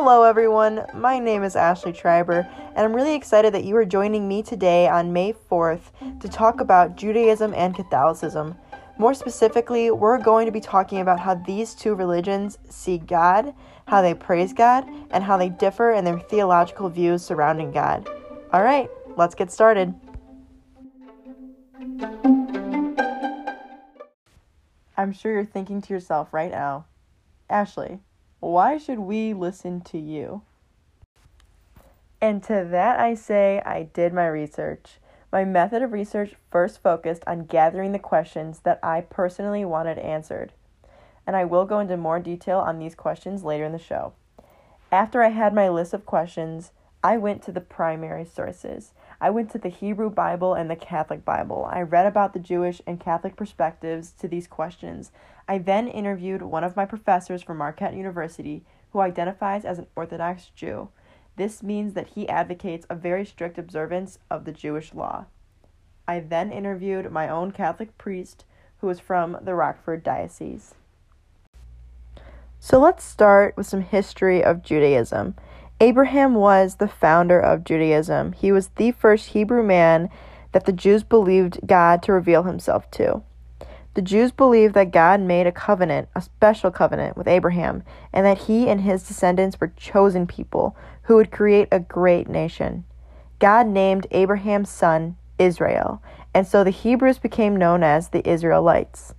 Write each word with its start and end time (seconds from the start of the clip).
Hello, 0.00 0.22
everyone. 0.22 0.86
My 0.94 1.18
name 1.18 1.42
is 1.42 1.56
Ashley 1.56 1.92
Schreiber, 1.92 2.48
and 2.76 2.78
I'm 2.78 2.94
really 2.94 3.16
excited 3.16 3.52
that 3.52 3.64
you 3.64 3.74
are 3.74 3.84
joining 3.84 4.28
me 4.28 4.44
today 4.44 4.86
on 4.86 5.12
May 5.12 5.32
4th 5.32 5.90
to 6.20 6.28
talk 6.28 6.60
about 6.60 6.94
Judaism 6.94 7.52
and 7.52 7.74
Catholicism. 7.74 8.54
More 8.96 9.12
specifically, 9.12 9.90
we're 9.90 10.20
going 10.20 10.46
to 10.46 10.52
be 10.52 10.60
talking 10.60 11.00
about 11.00 11.18
how 11.18 11.34
these 11.34 11.74
two 11.74 11.96
religions 11.96 12.58
see 12.70 12.98
God, 12.98 13.52
how 13.88 14.00
they 14.00 14.14
praise 14.14 14.52
God, 14.52 14.88
and 15.10 15.24
how 15.24 15.36
they 15.36 15.48
differ 15.48 15.90
in 15.90 16.04
their 16.04 16.20
theological 16.20 16.88
views 16.88 17.24
surrounding 17.24 17.72
God. 17.72 18.08
All 18.52 18.62
right, 18.62 18.88
let's 19.16 19.34
get 19.34 19.50
started. 19.50 19.92
I'm 24.96 25.12
sure 25.12 25.32
you're 25.32 25.44
thinking 25.44 25.82
to 25.82 25.92
yourself 25.92 26.32
right 26.32 26.52
now, 26.52 26.86
Ashley, 27.50 27.98
why 28.40 28.78
should 28.78 29.00
we 29.00 29.32
listen 29.34 29.80
to 29.82 29.98
you? 29.98 30.42
And 32.20 32.42
to 32.44 32.66
that 32.70 32.98
I 32.98 33.14
say, 33.14 33.62
I 33.64 33.84
did 33.84 34.12
my 34.12 34.26
research. 34.26 34.98
My 35.30 35.44
method 35.44 35.82
of 35.82 35.92
research 35.92 36.34
first 36.50 36.82
focused 36.82 37.22
on 37.26 37.46
gathering 37.46 37.92
the 37.92 37.98
questions 37.98 38.60
that 38.60 38.80
I 38.82 39.02
personally 39.02 39.64
wanted 39.64 39.98
answered. 39.98 40.52
And 41.26 41.36
I 41.36 41.44
will 41.44 41.66
go 41.66 41.80
into 41.80 41.96
more 41.96 42.18
detail 42.18 42.58
on 42.58 42.78
these 42.78 42.94
questions 42.94 43.44
later 43.44 43.64
in 43.64 43.72
the 43.72 43.78
show. 43.78 44.14
After 44.90 45.22
I 45.22 45.28
had 45.28 45.52
my 45.52 45.68
list 45.68 45.92
of 45.92 46.06
questions, 46.06 46.72
I 47.04 47.18
went 47.18 47.42
to 47.42 47.52
the 47.52 47.60
primary 47.60 48.24
sources. 48.24 48.92
I 49.20 49.30
went 49.30 49.50
to 49.50 49.58
the 49.58 49.68
Hebrew 49.68 50.10
Bible 50.10 50.54
and 50.54 50.70
the 50.70 50.76
Catholic 50.76 51.24
Bible. 51.24 51.68
I 51.70 51.82
read 51.82 52.06
about 52.06 52.32
the 52.32 52.38
Jewish 52.38 52.80
and 52.86 53.00
Catholic 53.00 53.34
perspectives 53.34 54.12
to 54.12 54.28
these 54.28 54.46
questions. 54.46 55.10
I 55.48 55.58
then 55.58 55.88
interviewed 55.88 56.42
one 56.42 56.62
of 56.62 56.76
my 56.76 56.84
professors 56.84 57.42
from 57.42 57.56
Marquette 57.56 57.94
University 57.94 58.64
who 58.92 59.00
identifies 59.00 59.64
as 59.64 59.78
an 59.78 59.86
Orthodox 59.96 60.50
Jew. 60.54 60.90
This 61.36 61.62
means 61.62 61.94
that 61.94 62.10
he 62.10 62.28
advocates 62.28 62.86
a 62.88 62.94
very 62.94 63.24
strict 63.24 63.58
observance 63.58 64.18
of 64.30 64.44
the 64.44 64.52
Jewish 64.52 64.94
law. 64.94 65.26
I 66.06 66.20
then 66.20 66.52
interviewed 66.52 67.10
my 67.10 67.28
own 67.28 67.50
Catholic 67.50 67.98
priest 67.98 68.44
who 68.80 68.86
was 68.86 69.00
from 69.00 69.36
the 69.42 69.54
Rockford 69.54 70.04
Diocese. 70.04 70.74
So 72.60 72.78
let's 72.80 73.04
start 73.04 73.56
with 73.56 73.66
some 73.66 73.82
history 73.82 74.42
of 74.42 74.62
Judaism. 74.62 75.34
Abraham 75.80 76.34
was 76.34 76.76
the 76.76 76.88
founder 76.88 77.38
of 77.38 77.62
Judaism. 77.62 78.32
He 78.32 78.50
was 78.50 78.68
the 78.76 78.90
first 78.90 79.28
Hebrew 79.28 79.62
man 79.62 80.10
that 80.50 80.64
the 80.64 80.72
Jews 80.72 81.04
believed 81.04 81.60
God 81.66 82.02
to 82.02 82.12
reveal 82.12 82.42
himself 82.42 82.90
to. 82.92 83.22
The 83.94 84.02
Jews 84.02 84.32
believed 84.32 84.74
that 84.74 84.90
God 84.90 85.20
made 85.20 85.46
a 85.46 85.52
covenant, 85.52 86.08
a 86.16 86.22
special 86.22 86.72
covenant 86.72 87.16
with 87.16 87.28
Abraham, 87.28 87.84
and 88.12 88.26
that 88.26 88.38
he 88.38 88.68
and 88.68 88.80
his 88.80 89.06
descendants 89.06 89.60
were 89.60 89.72
chosen 89.76 90.26
people 90.26 90.76
who 91.02 91.14
would 91.16 91.30
create 91.30 91.68
a 91.70 91.80
great 91.80 92.28
nation. 92.28 92.84
God 93.38 93.68
named 93.68 94.08
Abraham's 94.10 94.70
son 94.70 95.16
Israel, 95.38 96.02
and 96.34 96.46
so 96.46 96.64
the 96.64 96.70
Hebrews 96.70 97.18
became 97.18 97.56
known 97.56 97.84
as 97.84 98.08
the 98.08 98.28
Israelites. 98.28 99.14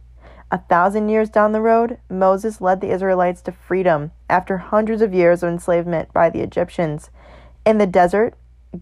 A 0.52 0.58
thousand 0.58 1.10
years 1.10 1.30
down 1.30 1.52
the 1.52 1.62
road, 1.62 2.00
Moses 2.10 2.60
led 2.60 2.82
the 2.82 2.90
Israelites 2.90 3.42
to 3.44 3.52
freedom 3.52 4.12
after 4.28 4.58
hundreds 4.58 5.04
of 5.04 5.14
years 5.14 5.44
of 5.44 5.50
enslavement 5.50 6.12
by 6.12 6.32
the 6.32 6.42
Egyptians. 6.42 7.12
In 7.68 7.78
the 7.78 7.86
desert, 7.86 8.34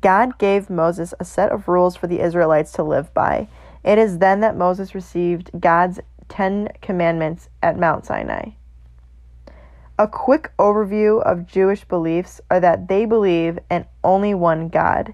God 0.02 0.38
gave 0.38 0.70
Moses 0.70 1.14
a 1.20 1.26
set 1.26 1.52
of 1.52 1.68
rules 1.68 1.98
for 1.98 2.08
the 2.08 2.22
Israelites 2.22 2.72
to 2.74 2.84
live 2.84 3.14
by. 3.14 3.50
It 3.84 3.98
is 3.98 4.20
then 4.20 4.40
that 4.42 4.56
Moses 4.56 4.96
received 4.96 5.52
God's 5.60 6.00
Ten 6.30 6.70
Commandments 6.82 7.50
at 7.62 7.78
Mount 7.78 8.06
Sinai. 8.06 8.52
A 10.00 10.08
quick 10.08 10.52
overview 10.58 11.22
of 11.22 11.48
Jewish 11.48 11.84
beliefs 11.84 12.40
are 12.50 12.60
that 12.60 12.88
they 12.88 13.04
believe 13.06 13.60
in 13.70 13.86
only 14.04 14.34
one 14.34 14.70
God. 14.70 15.14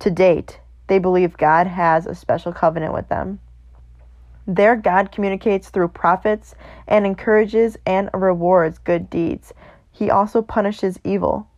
To 0.00 0.10
date, 0.10 0.60
they 0.86 0.98
believe 0.98 1.36
God 1.36 1.66
has 1.66 2.06
a 2.06 2.14
special 2.14 2.52
covenant 2.52 2.92
with 2.92 3.08
them. 3.08 3.40
Their 4.46 4.76
God 4.76 5.12
communicates 5.12 5.68
through 5.68 5.88
prophets 5.88 6.54
and 6.88 7.06
encourages 7.06 7.76
and 7.86 8.10
rewards 8.14 8.78
good 8.78 9.10
deeds. 9.10 9.52
He 9.92 10.10
also 10.10 10.42
punishes 10.42 10.98
evil. 11.04 11.48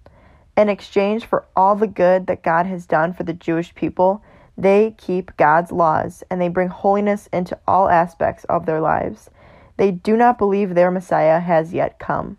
In 0.57 0.69
exchange 0.69 1.25
for 1.25 1.47
all 1.57 1.77
the 1.77 1.87
good 1.87 2.27
that 2.27 2.43
God 2.43 2.67
has 2.67 2.85
done 2.85 3.13
for 3.13 3.23
the 3.23 3.33
Jewish 3.33 3.75
people, 3.75 4.23
they 4.59 4.95
keep 4.99 5.37
God's 5.37 5.73
laws 5.73 6.23
and 6.31 6.41
they 6.41 6.49
bring 6.49 6.69
holiness 6.69 7.29
into 7.33 7.59
all 7.67 7.89
aspects 7.89 8.45
of 8.45 8.67
their 8.67 8.81
lives. 8.81 9.31
They 9.77 9.91
do 9.91 10.17
not 10.17 10.39
believe 10.39 10.75
their 10.75 10.91
Messiah 10.91 11.41
has 11.41 11.73
yet 11.73 11.99
come. 11.99 12.37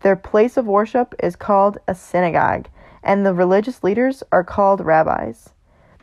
Their 0.00 0.16
place 0.16 0.56
of 0.56 0.66
worship 0.66 1.14
is 1.22 1.34
called 1.34 1.78
a 1.88 1.94
synagogue, 1.94 2.68
and 3.02 3.24
the 3.24 3.34
religious 3.34 3.82
leaders 3.82 4.22
are 4.30 4.44
called 4.44 4.84
rabbis. 4.84 5.50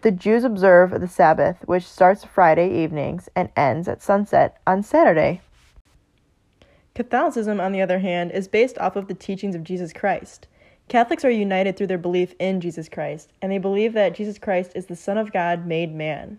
The 0.05 0.11
Jews 0.11 0.43
observe 0.43 1.01
the 1.01 1.07
Sabbath, 1.07 1.57
which 1.65 1.83
starts 1.83 2.23
Friday 2.23 2.71
evenings 2.83 3.27
and 3.35 3.49
ends 3.55 3.87
at 3.87 4.03
sunset 4.03 4.61
on 4.67 4.83
Saturday. 4.83 5.41
Catholicism, 6.93 7.59
on 7.59 7.71
the 7.71 7.81
other 7.81 7.97
hand, 7.97 8.31
is 8.31 8.47
based 8.47 8.77
off 8.77 8.95
of 8.95 9.07
the 9.07 9.15
teachings 9.15 9.55
of 9.55 9.63
Jesus 9.63 9.91
Christ. 9.93 10.45
Catholics 10.89 11.25
are 11.25 11.31
united 11.31 11.75
through 11.75 11.87
their 11.87 11.97
belief 11.97 12.35
in 12.37 12.61
Jesus 12.61 12.87
Christ, 12.87 13.31
and 13.41 13.51
they 13.51 13.57
believe 13.57 13.93
that 13.93 14.13
Jesus 14.13 14.37
Christ 14.37 14.73
is 14.75 14.85
the 14.85 14.95
Son 14.95 15.17
of 15.17 15.33
God 15.33 15.65
made 15.65 15.91
man. 15.91 16.37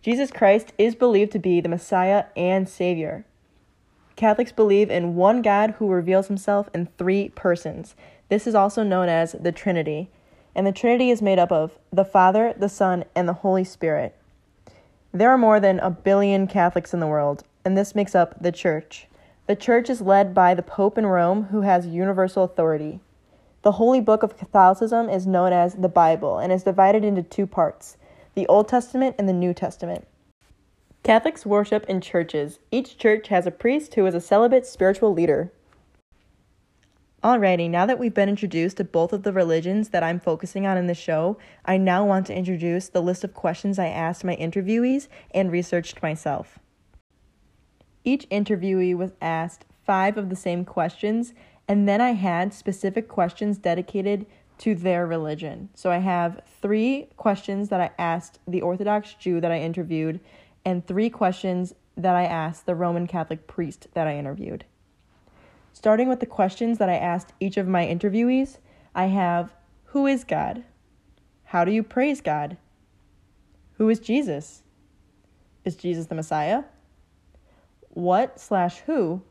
Jesus 0.00 0.30
Christ 0.30 0.72
is 0.78 0.94
believed 0.94 1.32
to 1.32 1.38
be 1.38 1.60
the 1.60 1.68
Messiah 1.68 2.24
and 2.38 2.66
Savior. 2.66 3.26
Catholics 4.16 4.50
believe 4.50 4.90
in 4.90 5.14
one 5.14 5.42
God 5.42 5.72
who 5.72 5.90
reveals 5.90 6.28
himself 6.28 6.70
in 6.72 6.88
three 6.96 7.28
persons. 7.28 7.94
This 8.30 8.46
is 8.46 8.54
also 8.54 8.82
known 8.82 9.10
as 9.10 9.32
the 9.38 9.52
Trinity 9.52 10.08
and 10.58 10.66
the 10.66 10.72
Trinity 10.72 11.12
is 11.12 11.22
made 11.22 11.38
up 11.38 11.52
of 11.52 11.78
the 11.92 12.04
Father, 12.04 12.52
the 12.58 12.68
Son, 12.68 13.04
and 13.14 13.28
the 13.28 13.32
Holy 13.32 13.62
Spirit. 13.62 14.16
There 15.12 15.30
are 15.30 15.38
more 15.38 15.60
than 15.60 15.78
a 15.78 15.88
billion 15.88 16.48
Catholics 16.48 16.92
in 16.92 16.98
the 16.98 17.06
world, 17.06 17.44
and 17.64 17.78
this 17.78 17.94
makes 17.94 18.12
up 18.12 18.42
the 18.42 18.50
Church. 18.50 19.06
The 19.46 19.54
Church 19.54 19.88
is 19.88 20.00
led 20.00 20.34
by 20.34 20.54
the 20.54 20.62
Pope 20.64 20.98
in 20.98 21.06
Rome, 21.06 21.44
who 21.44 21.60
has 21.60 21.86
universal 21.86 22.42
authority. 22.42 22.98
The 23.62 23.70
Holy 23.70 24.00
Book 24.00 24.24
of 24.24 24.36
Catholicism 24.36 25.08
is 25.08 25.28
known 25.28 25.52
as 25.52 25.76
the 25.76 25.88
Bible 25.88 26.40
and 26.40 26.52
is 26.52 26.64
divided 26.64 27.04
into 27.04 27.22
two 27.22 27.46
parts 27.46 27.96
the 28.34 28.48
Old 28.48 28.66
Testament 28.66 29.14
and 29.16 29.28
the 29.28 29.32
New 29.32 29.54
Testament. 29.54 30.08
Catholics 31.04 31.46
worship 31.46 31.86
in 31.88 32.00
churches. 32.00 32.58
Each 32.72 32.98
church 32.98 33.28
has 33.28 33.46
a 33.46 33.52
priest 33.52 33.94
who 33.94 34.04
is 34.06 34.14
a 34.14 34.20
celibate 34.20 34.66
spiritual 34.66 35.14
leader. 35.14 35.52
Alrighty, 37.28 37.68
now 37.68 37.84
that 37.84 37.98
we've 37.98 38.14
been 38.14 38.30
introduced 38.30 38.78
to 38.78 38.84
both 38.84 39.12
of 39.12 39.22
the 39.22 39.34
religions 39.34 39.90
that 39.90 40.02
I'm 40.02 40.18
focusing 40.18 40.66
on 40.66 40.78
in 40.78 40.86
the 40.86 40.94
show, 40.94 41.36
I 41.62 41.76
now 41.76 42.02
want 42.02 42.24
to 42.28 42.34
introduce 42.34 42.88
the 42.88 43.02
list 43.02 43.22
of 43.22 43.34
questions 43.34 43.78
I 43.78 43.88
asked 43.88 44.24
my 44.24 44.34
interviewees 44.36 45.08
and 45.32 45.52
researched 45.52 46.02
myself. 46.02 46.58
Each 48.02 48.26
interviewee 48.30 48.96
was 48.96 49.12
asked 49.20 49.66
five 49.84 50.16
of 50.16 50.30
the 50.30 50.36
same 50.36 50.64
questions, 50.64 51.34
and 51.68 51.86
then 51.86 52.00
I 52.00 52.12
had 52.12 52.54
specific 52.54 53.08
questions 53.08 53.58
dedicated 53.58 54.24
to 54.60 54.74
their 54.74 55.06
religion. 55.06 55.68
So 55.74 55.90
I 55.90 55.98
have 55.98 56.40
three 56.62 57.08
questions 57.18 57.68
that 57.68 57.82
I 57.82 57.90
asked 57.98 58.38
the 58.48 58.62
Orthodox 58.62 59.12
Jew 59.12 59.38
that 59.42 59.52
I 59.52 59.60
interviewed, 59.60 60.20
and 60.64 60.86
three 60.86 61.10
questions 61.10 61.74
that 61.94 62.16
I 62.16 62.24
asked 62.24 62.64
the 62.64 62.74
Roman 62.74 63.06
Catholic 63.06 63.46
priest 63.46 63.88
that 63.92 64.06
I 64.06 64.16
interviewed. 64.16 64.64
Starting 65.78 66.08
with 66.08 66.18
the 66.18 66.26
questions 66.26 66.78
that 66.78 66.88
I 66.88 66.96
asked 66.96 67.32
each 67.38 67.56
of 67.56 67.68
my 67.68 67.86
interviewees, 67.86 68.58
I 68.96 69.04
have 69.04 69.54
Who 69.84 70.08
is 70.08 70.24
God? 70.24 70.64
How 71.44 71.64
do 71.64 71.70
you 71.70 71.84
praise 71.84 72.20
God? 72.20 72.56
Who 73.74 73.88
is 73.88 74.00
Jesus? 74.00 74.64
Is 75.64 75.76
Jesus 75.76 76.06
the 76.06 76.16
Messiah? 76.16 76.64
What 77.90 78.40
slash 78.40 78.78
who 78.86 79.22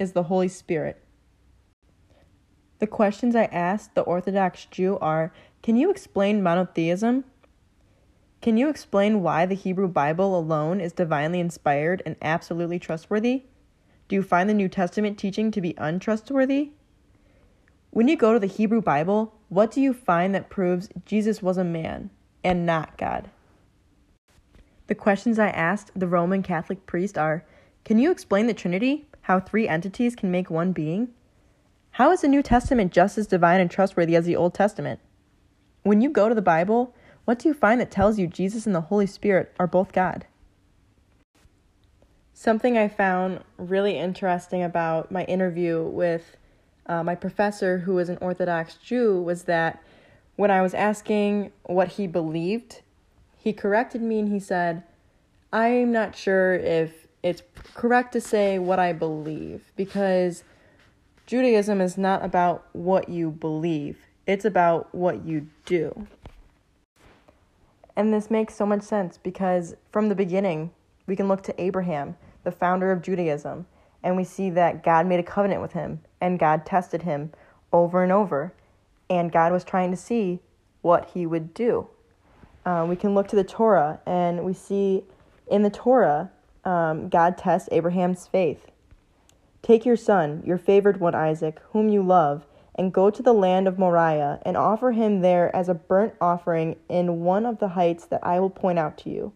is 0.00 0.10
the 0.10 0.24
Holy 0.24 0.48
Spirit? 0.48 1.00
The 2.80 2.88
questions 2.88 3.36
I 3.36 3.44
asked 3.44 3.94
the 3.94 4.02
Orthodox 4.02 4.64
Jew 4.64 4.98
are 4.98 5.32
Can 5.62 5.76
you 5.76 5.88
explain 5.88 6.42
monotheism? 6.42 7.22
Can 8.40 8.56
you 8.56 8.68
explain 8.68 9.22
why 9.22 9.46
the 9.46 9.54
Hebrew 9.54 9.86
Bible 9.86 10.36
alone 10.36 10.80
is 10.80 10.92
divinely 10.92 11.38
inspired 11.38 12.02
and 12.04 12.16
absolutely 12.20 12.80
trustworthy? 12.80 13.44
Do 14.12 14.16
you 14.16 14.22
find 14.22 14.46
the 14.46 14.52
New 14.52 14.68
Testament 14.68 15.16
teaching 15.16 15.50
to 15.52 15.60
be 15.62 15.74
untrustworthy? 15.78 16.72
When 17.88 18.08
you 18.08 18.16
go 18.18 18.34
to 18.34 18.38
the 18.38 18.46
Hebrew 18.46 18.82
Bible, 18.82 19.32
what 19.48 19.70
do 19.70 19.80
you 19.80 19.94
find 19.94 20.34
that 20.34 20.50
proves 20.50 20.90
Jesus 21.06 21.40
was 21.40 21.56
a 21.56 21.64
man 21.64 22.10
and 22.44 22.66
not 22.66 22.98
God? 22.98 23.30
The 24.88 24.94
questions 24.94 25.38
I 25.38 25.48
asked 25.48 25.92
the 25.98 26.06
Roman 26.06 26.42
Catholic 26.42 26.84
priest 26.84 27.16
are 27.16 27.46
Can 27.86 27.98
you 27.98 28.10
explain 28.10 28.48
the 28.48 28.52
Trinity? 28.52 29.06
How 29.22 29.40
three 29.40 29.66
entities 29.66 30.14
can 30.14 30.30
make 30.30 30.50
one 30.50 30.72
being? 30.72 31.08
How 31.92 32.12
is 32.12 32.20
the 32.20 32.28
New 32.28 32.42
Testament 32.42 32.92
just 32.92 33.16
as 33.16 33.26
divine 33.26 33.62
and 33.62 33.70
trustworthy 33.70 34.14
as 34.14 34.26
the 34.26 34.36
Old 34.36 34.52
Testament? 34.52 35.00
When 35.84 36.02
you 36.02 36.10
go 36.10 36.28
to 36.28 36.34
the 36.34 36.42
Bible, 36.42 36.94
what 37.24 37.38
do 37.38 37.48
you 37.48 37.54
find 37.54 37.80
that 37.80 37.90
tells 37.90 38.18
you 38.18 38.26
Jesus 38.26 38.66
and 38.66 38.74
the 38.74 38.82
Holy 38.82 39.06
Spirit 39.06 39.54
are 39.58 39.66
both 39.66 39.94
God? 39.94 40.26
Something 42.34 42.76
I 42.78 42.88
found 42.88 43.40
really 43.56 43.98
interesting 43.98 44.62
about 44.62 45.10
my 45.12 45.24
interview 45.24 45.82
with 45.82 46.36
uh, 46.86 47.02
my 47.04 47.14
professor, 47.14 47.78
who 47.78 47.94
was 47.94 48.08
an 48.08 48.18
Orthodox 48.20 48.74
Jew, 48.74 49.20
was 49.20 49.44
that 49.44 49.82
when 50.36 50.50
I 50.50 50.62
was 50.62 50.74
asking 50.74 51.52
what 51.64 51.88
he 51.88 52.06
believed, 52.06 52.80
he 53.36 53.52
corrected 53.52 54.02
me 54.02 54.18
and 54.18 54.32
he 54.32 54.40
said, 54.40 54.82
I'm 55.52 55.92
not 55.92 56.16
sure 56.16 56.54
if 56.54 57.06
it's 57.22 57.42
correct 57.74 58.12
to 58.14 58.20
say 58.20 58.58
what 58.58 58.78
I 58.78 58.92
believe 58.92 59.70
because 59.76 60.42
Judaism 61.26 61.80
is 61.80 61.96
not 61.96 62.24
about 62.24 62.66
what 62.72 63.08
you 63.08 63.30
believe, 63.30 63.98
it's 64.26 64.44
about 64.44 64.92
what 64.94 65.24
you 65.24 65.48
do. 65.64 66.06
And 67.94 68.12
this 68.12 68.30
makes 68.30 68.54
so 68.54 68.64
much 68.64 68.82
sense 68.82 69.18
because 69.18 69.74
from 69.90 70.08
the 70.08 70.14
beginning, 70.14 70.72
we 71.06 71.16
can 71.16 71.28
look 71.28 71.42
to 71.44 71.62
Abraham, 71.62 72.16
the 72.44 72.52
founder 72.52 72.92
of 72.92 73.02
Judaism, 73.02 73.66
and 74.02 74.16
we 74.16 74.24
see 74.24 74.50
that 74.50 74.82
God 74.82 75.06
made 75.06 75.20
a 75.20 75.24
covenant 75.24 75.62
with 75.62 75.72
him 75.72 76.00
and 76.20 76.38
God 76.38 76.66
tested 76.66 77.02
him 77.02 77.32
over 77.72 78.02
and 78.02 78.12
over. 78.12 78.52
And 79.08 79.30
God 79.30 79.52
was 79.52 79.64
trying 79.64 79.90
to 79.90 79.96
see 79.96 80.40
what 80.80 81.10
he 81.14 81.26
would 81.26 81.54
do. 81.54 81.88
Uh, 82.64 82.86
we 82.88 82.96
can 82.96 83.14
look 83.14 83.28
to 83.28 83.36
the 83.36 83.44
Torah 83.44 84.00
and 84.06 84.44
we 84.44 84.54
see 84.54 85.04
in 85.46 85.62
the 85.62 85.70
Torah, 85.70 86.30
um, 86.64 87.08
God 87.08 87.36
tests 87.36 87.68
Abraham's 87.72 88.26
faith. 88.26 88.66
Take 89.62 89.84
your 89.84 89.96
son, 89.96 90.42
your 90.44 90.58
favored 90.58 90.98
one 90.98 91.14
Isaac, 91.14 91.60
whom 91.72 91.88
you 91.88 92.02
love, 92.02 92.46
and 92.74 92.92
go 92.92 93.10
to 93.10 93.22
the 93.22 93.34
land 93.34 93.68
of 93.68 93.78
Moriah 93.78 94.40
and 94.42 94.56
offer 94.56 94.92
him 94.92 95.20
there 95.20 95.54
as 95.54 95.68
a 95.68 95.74
burnt 95.74 96.14
offering 96.20 96.76
in 96.88 97.20
one 97.20 97.44
of 97.44 97.58
the 97.58 97.68
heights 97.68 98.06
that 98.06 98.24
I 98.24 98.40
will 98.40 98.50
point 98.50 98.78
out 98.78 98.96
to 98.98 99.10
you. 99.10 99.32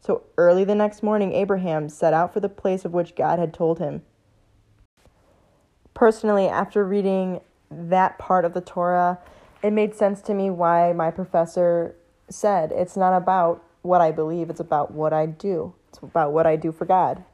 So 0.00 0.22
early 0.36 0.64
the 0.64 0.74
next 0.74 1.02
morning, 1.02 1.32
Abraham 1.32 1.88
set 1.88 2.14
out 2.14 2.32
for 2.32 2.40
the 2.40 2.48
place 2.48 2.84
of 2.84 2.92
which 2.92 3.16
God 3.16 3.38
had 3.38 3.52
told 3.52 3.78
him. 3.78 4.02
Personally, 5.94 6.46
after 6.46 6.84
reading 6.84 7.40
that 7.70 8.18
part 8.18 8.44
of 8.44 8.54
the 8.54 8.60
Torah, 8.60 9.18
it 9.62 9.72
made 9.72 9.94
sense 9.94 10.20
to 10.22 10.34
me 10.34 10.50
why 10.50 10.92
my 10.92 11.10
professor 11.10 11.96
said 12.30 12.72
it's 12.72 12.96
not 12.96 13.16
about 13.16 13.64
what 13.82 14.00
I 14.00 14.12
believe, 14.12 14.50
it's 14.50 14.60
about 14.60 14.92
what 14.92 15.12
I 15.12 15.26
do. 15.26 15.74
It's 15.88 15.98
about 15.98 16.32
what 16.32 16.46
I 16.46 16.56
do 16.56 16.72
for 16.72 16.84
God. 16.84 17.24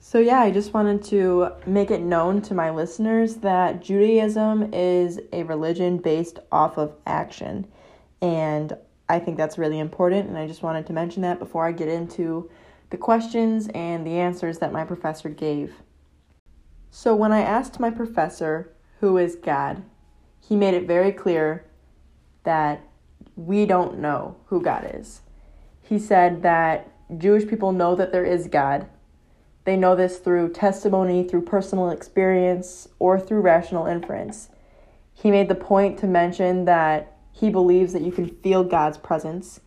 So, 0.00 0.18
yeah, 0.18 0.40
I 0.40 0.50
just 0.50 0.72
wanted 0.72 1.02
to 1.04 1.52
make 1.66 1.90
it 1.90 2.00
known 2.00 2.40
to 2.42 2.54
my 2.54 2.70
listeners 2.70 3.36
that 3.36 3.82
Judaism 3.82 4.72
is 4.72 5.20
a 5.32 5.42
religion 5.42 5.98
based 5.98 6.38
off 6.50 6.78
of 6.78 6.94
action. 7.06 7.66
And 8.22 8.74
I 9.08 9.18
think 9.18 9.36
that's 9.36 9.58
really 9.58 9.78
important. 9.78 10.28
And 10.28 10.36
I 10.36 10.46
just 10.46 10.62
wanted 10.62 10.86
to 10.86 10.92
mention 10.92 11.22
that 11.22 11.38
before 11.38 11.66
I 11.66 11.72
get 11.72 11.88
into 11.88 12.50
the 12.90 12.96
questions 12.96 13.68
and 13.74 14.06
the 14.06 14.18
answers 14.18 14.58
that 14.58 14.72
my 14.72 14.84
professor 14.84 15.28
gave. 15.28 15.74
So, 16.90 17.14
when 17.14 17.32
I 17.32 17.40
asked 17.40 17.80
my 17.80 17.90
professor, 17.90 18.72
who 19.00 19.18
is 19.18 19.36
God, 19.36 19.82
he 20.40 20.56
made 20.56 20.74
it 20.74 20.86
very 20.86 21.12
clear 21.12 21.64
that 22.44 22.82
we 23.36 23.66
don't 23.66 23.98
know 23.98 24.36
who 24.46 24.62
God 24.62 24.90
is. 24.94 25.20
He 25.82 25.98
said 25.98 26.42
that 26.42 26.90
Jewish 27.16 27.46
people 27.46 27.72
know 27.72 27.94
that 27.94 28.12
there 28.12 28.24
is 28.24 28.48
God. 28.48 28.88
They 29.64 29.76
know 29.76 29.94
this 29.94 30.18
through 30.18 30.52
testimony, 30.52 31.24
through 31.24 31.42
personal 31.42 31.90
experience, 31.90 32.88
or 32.98 33.20
through 33.20 33.40
rational 33.40 33.86
inference. 33.86 34.48
He 35.12 35.30
made 35.30 35.48
the 35.48 35.54
point 35.54 35.98
to 35.98 36.06
mention 36.06 36.64
that 36.64 37.17
he 37.38 37.50
believes 37.50 37.92
that 37.92 38.02
you 38.02 38.12
can 38.12 38.28
feel 38.28 38.64
God's 38.64 38.98
presence. 38.98 39.60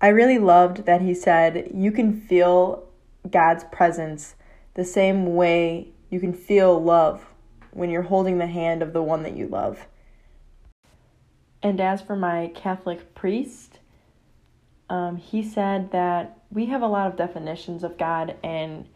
I 0.00 0.08
really 0.08 0.38
loved 0.38 0.84
that 0.86 1.00
he 1.00 1.14
said 1.14 1.70
you 1.72 1.92
can 1.92 2.20
feel 2.20 2.88
God's 3.30 3.64
presence 3.64 4.34
the 4.74 4.84
same 4.84 5.34
way 5.34 5.88
you 6.10 6.20
can 6.20 6.32
feel 6.32 6.82
love 6.82 7.24
when 7.70 7.90
you're 7.90 8.02
holding 8.02 8.38
the 8.38 8.46
hand 8.46 8.82
of 8.82 8.92
the 8.92 9.02
one 9.02 9.22
that 9.22 9.36
you 9.36 9.46
love. 9.46 9.86
And 11.62 11.80
as 11.80 12.02
for 12.02 12.16
my 12.16 12.50
Catholic 12.54 13.14
priest, 13.14 13.78
um, 14.90 15.16
he 15.16 15.42
said 15.42 15.92
that 15.92 16.38
we 16.50 16.66
have 16.66 16.82
a 16.82 16.86
lot 16.86 17.06
of 17.06 17.16
definitions 17.16 17.82
of 17.82 17.96
God 17.96 18.36
and 18.42 18.86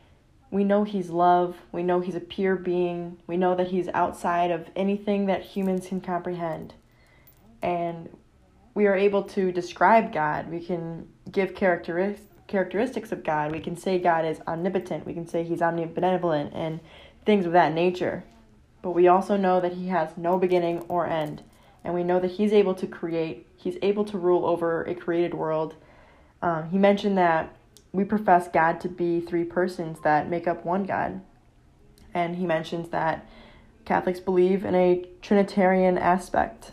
we 0.51 0.65
know 0.65 0.85
he's 0.85 1.11
love, 1.11 1.57
we 1.73 1.83
know 1.83 2.01
he's 2.01 2.15
a 2.15 2.21
pure 2.21 2.57
being, 2.57 3.19
we 3.27 3.37
know 3.37 3.55
that 3.55 3.69
he's 3.69 3.89
outside 3.89 4.51
of 4.51 4.69
anything 4.77 5.27
that 5.27 5.43
humans 5.43 5.89
can 5.89 6.01
comprehend. 6.01 6.75
And 7.63 8.09
we 8.75 8.87
are 8.87 8.95
able 8.95 9.23
to 9.25 9.53
describe 9.53 10.13
God. 10.13 10.51
We 10.51 10.61
can 10.61 11.09
give 11.31 11.55
characteris- 11.55 12.21
characteristics 12.47 13.13
of 13.13 13.25
God. 13.25 13.53
We 13.53 13.61
can 13.61 13.77
say 13.77 13.99
God 13.99 14.25
is 14.25 14.41
omnipotent. 14.47 15.07
We 15.07 15.15
can 15.15 15.27
say 15.27 15.45
he's 15.45 15.61
omnibenevolent 15.61 16.51
and 16.55 16.81
things 17.25 17.47
of 17.47 17.53
that 17.53 17.73
nature. 17.73 18.25
But 18.83 18.93
we 18.93 19.09
also 19.09 19.37
know 19.37 19.61
that 19.61 19.75
he 19.75 19.89
has 19.89 20.17
no 20.17 20.39
beginning 20.39 20.81
or 20.89 21.07
end 21.07 21.43
and 21.85 21.95
we 21.95 22.05
know 22.05 22.21
that 22.21 22.33
he's 22.33 22.53
able 22.53 22.75
to 22.75 22.87
create, 22.87 23.47
he's 23.57 23.79
able 23.83 24.05
to 24.05 24.19
rule 24.19 24.45
over 24.45 24.85
a 24.85 24.95
created 24.95 25.35
world. 25.35 25.75
Um, 26.43 26.69
he 26.71 26.79
mentioned 26.79 27.17
that 27.19 27.57
we 27.93 28.05
profess 28.05 28.49
God 28.49 28.81
to 28.83 28.89
be 28.89 29.21
three 29.21 29.45
persons 29.45 30.01
that 30.03 30.29
make 30.29 30.47
up 30.47 30.65
one 30.65 30.85
God. 30.85 31.23
And 32.13 32.37
he 32.37 32.47
mentions 32.47 32.91
that 32.91 33.27
Catholics 33.85 34.21
believe 34.21 34.65
in 34.65 34.75
a 34.75 35.07
Trinitarian 35.23 35.97
aspect. 35.97 36.73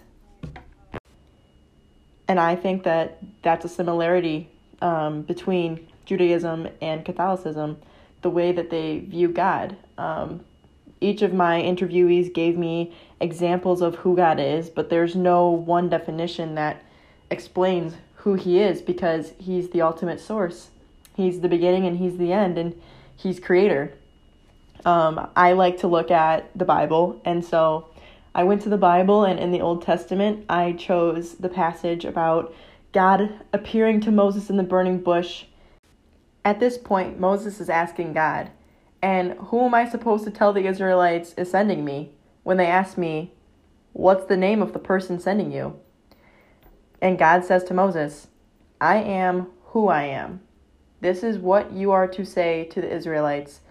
And 2.36 2.42
I 2.42 2.58
think 2.58 2.84
that 2.84 3.20
that's 3.44 3.64
a 3.64 3.70
similarity 3.70 4.50
um, 4.82 5.22
between 5.22 5.88
Judaism 6.04 6.68
and 6.82 7.06
Catholicism, 7.06 7.78
the 8.24 8.30
way 8.30 8.52
that 8.52 8.70
they 8.70 9.00
view 9.00 9.30
God. 9.30 9.78
Um, 9.98 10.44
each 11.00 11.22
of 11.22 11.34
my 11.34 11.62
interviewees 11.62 12.34
gave 12.34 12.58
me 12.58 12.94
examples 13.22 13.82
of 13.82 13.96
who 13.96 14.18
God 14.18 14.42
is, 14.42 14.70
but 14.70 14.90
there's 14.90 15.16
no 15.16 15.48
one 15.48 15.88
definition 15.88 16.56
that 16.56 16.84
explains 17.32 17.94
who 18.16 18.34
He 18.34 18.60
is 18.60 18.82
because 18.82 19.32
He's 19.40 19.70
the 19.70 19.82
ultimate 19.82 20.20
source. 20.20 20.72
He's 21.16 21.40
the 21.40 21.48
beginning 21.48 21.86
and 21.86 22.00
He's 22.00 22.18
the 22.18 22.34
end, 22.34 22.58
and 22.58 22.76
He's 23.16 23.40
Creator. 23.40 23.94
Um, 24.84 25.30
I 25.38 25.54
like 25.54 25.78
to 25.78 25.88
look 25.88 26.12
at 26.12 26.50
the 26.54 26.66
Bible, 26.66 27.22
and 27.24 27.46
so 27.46 27.88
I 28.36 28.44
went 28.44 28.62
to 28.64 28.70
the 28.70 28.78
Bible, 28.78 29.24
and 29.24 29.40
in 29.40 29.52
the 29.52 29.62
Old 29.62 29.82
Testament, 29.82 30.44
I 30.50 30.74
chose 30.74 31.36
the 31.36 31.48
passage 31.48 32.04
about 32.04 32.54
God 32.92 33.40
appearing 33.54 34.02
to 34.02 34.12
Moses 34.12 34.50
in 34.50 34.58
the 34.58 34.64
burning 34.64 35.00
bush. 35.00 35.46
At 36.44 36.60
this 36.60 36.78
point, 36.78 37.18
Moses 37.18 37.62
is 37.62 37.70
asking 37.70 38.12
God, 38.12 38.52
and 39.02 39.32
who 39.40 39.62
am 39.62 39.74
I 39.74 39.88
supposed 39.88 40.26
to 40.26 40.32
tell 40.32 40.52
the 40.52 40.68
Israelites 40.68 41.34
is 41.38 41.50
sending 41.50 41.86
me 41.86 42.12
when 42.44 42.58
they 42.58 42.68
ask 42.68 42.98
me, 42.98 43.32
What's 43.94 44.26
the 44.26 44.36
name 44.36 44.62
of 44.62 44.74
the 44.74 44.80
person 44.80 45.18
sending 45.22 45.54
you? 45.54 45.80
And 47.02 47.18
God 47.18 47.46
says 47.46 47.64
to 47.66 47.74
Moses, 47.74 48.28
I 48.82 48.98
am 48.98 49.48
who 49.68 49.88
I 49.88 50.04
am. 50.04 50.42
This 51.00 51.24
is 51.24 51.38
what 51.38 51.72
you 51.72 51.92
are 51.92 52.10
to 52.10 52.26
say 52.26 52.66
to 52.66 52.82
the 52.82 52.94
Israelites 52.94 53.62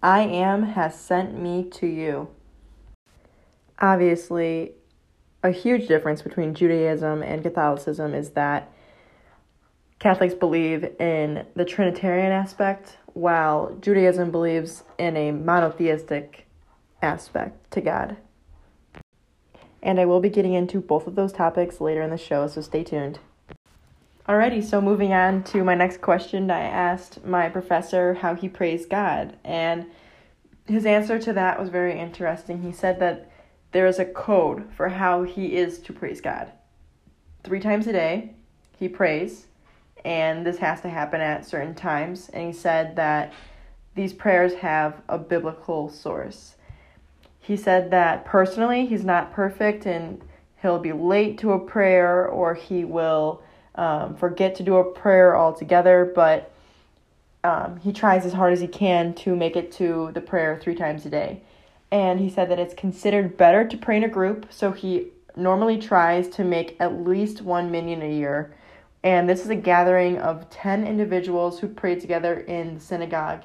I 0.00 0.20
am 0.20 0.62
has 0.62 0.96
sent 0.96 1.36
me 1.36 1.64
to 1.70 1.88
you. 1.88 2.28
Obviously, 3.82 4.72
a 5.42 5.50
huge 5.50 5.88
difference 5.88 6.22
between 6.22 6.54
Judaism 6.54 7.22
and 7.22 7.42
Catholicism 7.42 8.14
is 8.14 8.30
that 8.30 8.72
Catholics 9.98 10.34
believe 10.34 10.84
in 11.00 11.44
the 11.56 11.64
Trinitarian 11.64 12.30
aspect, 12.30 12.96
while 13.12 13.76
Judaism 13.80 14.30
believes 14.30 14.84
in 14.98 15.16
a 15.16 15.32
monotheistic 15.32 16.46
aspect 17.02 17.70
to 17.72 17.80
God. 17.80 18.16
And 19.82 19.98
I 19.98 20.04
will 20.06 20.20
be 20.20 20.28
getting 20.28 20.54
into 20.54 20.80
both 20.80 21.08
of 21.08 21.16
those 21.16 21.32
topics 21.32 21.80
later 21.80 22.02
in 22.02 22.10
the 22.10 22.16
show, 22.16 22.46
so 22.46 22.60
stay 22.60 22.84
tuned. 22.84 23.18
Alrighty, 24.28 24.62
so 24.62 24.80
moving 24.80 25.12
on 25.12 25.42
to 25.44 25.64
my 25.64 25.74
next 25.74 26.00
question, 26.00 26.52
I 26.52 26.62
asked 26.62 27.24
my 27.24 27.48
professor 27.48 28.14
how 28.14 28.36
he 28.36 28.48
praised 28.48 28.88
God, 28.88 29.36
and 29.42 29.86
his 30.66 30.86
answer 30.86 31.18
to 31.18 31.32
that 31.32 31.58
was 31.58 31.68
very 31.68 31.98
interesting. 31.98 32.62
He 32.62 32.70
said 32.70 33.00
that 33.00 33.28
there 33.72 33.86
is 33.86 33.98
a 33.98 34.04
code 34.04 34.70
for 34.76 34.88
how 34.88 35.22
he 35.22 35.56
is 35.56 35.78
to 35.80 35.92
praise 35.92 36.20
God. 36.20 36.52
Three 37.42 37.60
times 37.60 37.86
a 37.86 37.92
day, 37.92 38.34
he 38.78 38.88
prays, 38.88 39.46
and 40.04 40.46
this 40.46 40.58
has 40.58 40.80
to 40.82 40.88
happen 40.88 41.20
at 41.20 41.46
certain 41.46 41.74
times. 41.74 42.28
And 42.32 42.46
he 42.46 42.52
said 42.52 42.96
that 42.96 43.32
these 43.94 44.12
prayers 44.12 44.54
have 44.54 45.00
a 45.08 45.18
biblical 45.18 45.88
source. 45.88 46.54
He 47.40 47.56
said 47.56 47.90
that 47.90 48.24
personally, 48.24 48.86
he's 48.86 49.04
not 49.04 49.32
perfect 49.32 49.86
and 49.86 50.22
he'll 50.60 50.78
be 50.78 50.92
late 50.92 51.38
to 51.38 51.52
a 51.52 51.58
prayer 51.58 52.26
or 52.26 52.54
he 52.54 52.84
will 52.84 53.42
um, 53.74 54.14
forget 54.14 54.54
to 54.56 54.62
do 54.62 54.76
a 54.76 54.84
prayer 54.84 55.36
altogether, 55.36 56.10
but 56.14 56.52
um, 57.44 57.78
he 57.78 57.92
tries 57.92 58.24
as 58.24 58.32
hard 58.32 58.52
as 58.52 58.60
he 58.60 58.68
can 58.68 59.14
to 59.14 59.34
make 59.34 59.56
it 59.56 59.72
to 59.72 60.12
the 60.14 60.20
prayer 60.20 60.58
three 60.62 60.76
times 60.76 61.04
a 61.04 61.10
day. 61.10 61.42
And 61.92 62.18
he 62.18 62.28
said 62.28 62.50
that 62.50 62.58
it's 62.58 62.74
considered 62.74 63.36
better 63.36 63.68
to 63.68 63.76
pray 63.76 63.98
in 63.98 64.04
a 64.04 64.08
group, 64.08 64.46
so 64.50 64.72
he 64.72 65.08
normally 65.36 65.78
tries 65.78 66.26
to 66.30 66.42
make 66.42 66.76
at 66.80 67.06
least 67.06 67.42
one 67.42 67.70
minyan 67.70 68.02
a 68.02 68.12
year 68.12 68.52
and 69.04 69.28
this 69.28 69.42
is 69.42 69.50
a 69.50 69.56
gathering 69.56 70.18
of 70.18 70.48
10 70.50 70.86
individuals 70.86 71.58
who 71.58 71.68
pray 71.68 71.98
together 71.98 72.34
in 72.34 72.74
the 72.74 72.80
synagogue. 72.80 73.42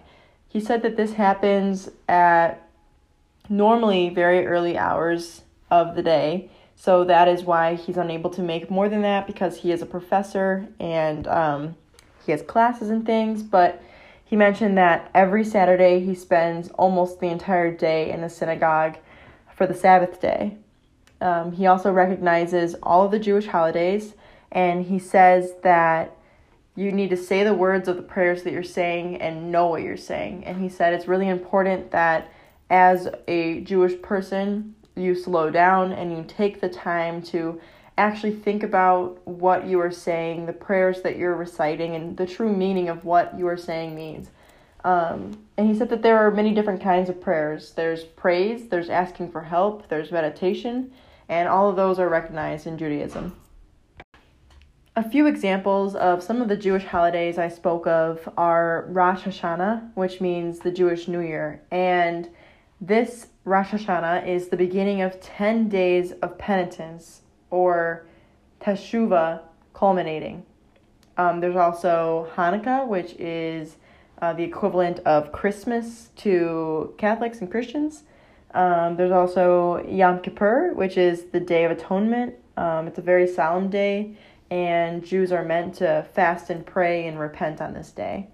He 0.47 0.59
said 0.59 0.83
that 0.83 0.97
this 0.97 1.13
happens 1.13 1.89
at 2.07 2.69
normally 3.49 4.09
very 4.09 4.45
early 4.45 4.77
hours 4.77 5.41
of 5.71 5.95
the 5.95 6.03
day. 6.03 6.51
So 6.75 7.03
that 7.05 7.27
is 7.27 7.43
why 7.43 7.73
he's 7.73 7.97
unable 7.97 8.29
to 8.31 8.43
make 8.43 8.69
more 8.69 8.87
than 8.87 9.01
that 9.01 9.25
because 9.25 9.57
he 9.57 9.71
is 9.71 9.81
a 9.81 9.85
professor 9.85 10.67
and 10.79 11.27
um, 11.27 11.75
he 12.23 12.31
has 12.31 12.43
classes 12.43 12.89
and 12.89 13.03
things. 13.03 13.41
But 13.41 13.81
he 14.27 14.35
mentioned 14.35 14.77
that 14.77 15.09
every 15.13 15.45
Saturday 15.45 16.01
he 16.01 16.13
spends 16.13 16.67
almost 16.71 17.21
the 17.21 17.27
entire 17.27 17.71
day 17.71 18.11
in 18.11 18.21
the 18.21 18.29
synagogue 18.29 18.97
for 19.55 19.65
the 19.65 19.73
Sabbath 19.73 20.19
day. 20.19 20.57
Um, 21.21 21.53
he 21.53 21.65
also 21.65 21.93
recognizes 21.93 22.75
all 22.83 23.05
of 23.05 23.11
the 23.11 23.19
Jewish 23.19 23.47
holidays 23.47 24.15
and 24.51 24.85
he 24.85 24.99
says 24.99 25.53
that 25.63 26.13
you 26.75 26.91
need 26.91 27.09
to 27.09 27.17
say 27.17 27.45
the 27.45 27.53
words 27.53 27.87
of 27.87 27.95
the 27.95 28.03
prayers 28.03 28.43
that 28.43 28.51
you're 28.51 28.63
saying 28.63 29.21
and 29.21 29.49
know 29.49 29.67
what 29.67 29.81
you're 29.81 29.95
saying. 29.95 30.43
And 30.43 30.61
he 30.61 30.67
said 30.67 30.93
it's 30.93 31.07
really 31.07 31.29
important 31.29 31.91
that 31.91 32.29
as 32.69 33.07
a 33.29 33.61
Jewish 33.61 33.99
person, 34.01 34.75
you 34.95 35.15
slow 35.15 35.49
down 35.49 35.93
and 35.93 36.11
you 36.11 36.25
take 36.27 36.59
the 36.59 36.69
time 36.69 37.21
to 37.21 37.61
actually 37.97 38.33
think 38.33 38.63
about 38.63 39.25
what 39.27 39.65
you 39.65 39.79
are 39.79 39.91
saying, 39.91 40.45
the 40.45 40.53
prayers 40.53 41.01
that 41.01 41.17
you're 41.17 41.35
reciting, 41.35 41.95
and 41.95 42.15
the 42.15 42.27
true 42.27 42.55
meaning 42.55 42.89
of 42.89 43.05
what 43.05 43.37
you 43.37 43.47
are 43.47 43.57
saying 43.57 43.95
means. 43.95 44.29
Um, 44.83 45.39
and 45.57 45.67
he 45.67 45.75
said 45.75 45.89
that 45.89 46.03
there 46.03 46.17
are 46.17 46.31
many 46.31 46.53
different 46.53 46.81
kinds 46.81 47.09
of 47.09 47.19
prayers 47.19 47.73
there's 47.73 48.03
praise, 48.03 48.69
there's 48.69 48.89
asking 48.89 49.31
for 49.31 49.41
help, 49.41 49.89
there's 49.89 50.11
meditation, 50.11 50.91
and 51.27 51.49
all 51.49 51.69
of 51.69 51.75
those 51.75 51.99
are 51.99 52.07
recognized 52.07 52.67
in 52.67 52.77
Judaism. 52.77 53.35
A 54.95 55.07
few 55.07 55.27
examples 55.27 55.95
of 55.95 56.23
some 56.23 56.41
of 56.41 56.47
the 56.47 56.57
Jewish 56.57 56.85
holidays 56.85 57.37
I 57.37 57.49
spoke 57.49 57.85
of 57.85 58.27
are 58.37 58.85
Rosh 58.89 59.23
Hashanah, 59.23 59.91
which 59.95 60.21
means 60.21 60.59
the 60.59 60.71
Jewish 60.71 61.07
New 61.07 61.19
Year. 61.19 61.61
And 61.69 62.29
this 62.81 63.27
Rosh 63.45 63.69
Hashanah 63.69 64.27
is 64.27 64.47
the 64.47 64.57
beginning 64.57 65.01
of 65.01 65.19
10 65.21 65.69
days 65.69 66.13
of 66.13 66.37
penitence 66.37 67.21
or 67.49 68.05
Teshuvah 68.61 69.41
culminating. 69.73 70.43
Um, 71.17 71.39
there's 71.39 71.55
also 71.55 72.29
Hanukkah, 72.35 72.87
which 72.87 73.13
is 73.13 73.77
uh, 74.21 74.33
the 74.33 74.43
equivalent 74.43 74.99
of 74.99 75.31
Christmas 75.31 76.09
to 76.17 76.93
Catholics 76.97 77.39
and 77.39 77.49
Christians. 77.49 78.03
Um, 78.53 78.95
there's 78.97 79.11
also 79.11 79.85
Yom 79.87 80.21
Kippur, 80.21 80.73
which 80.73 80.97
is 80.97 81.25
the 81.25 81.39
Day 81.39 81.63
of 81.63 81.71
Atonement. 81.71 82.35
Um, 82.55 82.87
it's 82.87 82.97
a 82.97 83.03
very 83.03 83.27
solemn 83.27 83.69
day 83.69 84.15
and 84.49 85.05
Jews 85.05 85.31
are 85.31 85.43
meant 85.43 85.75
to 85.75 86.05
fast 86.13 86.49
and 86.49 86.65
pray 86.65 87.07
and 87.07 87.19
repent 87.19 87.61
on 87.61 87.73
this 87.73 87.91
day. 87.91 88.27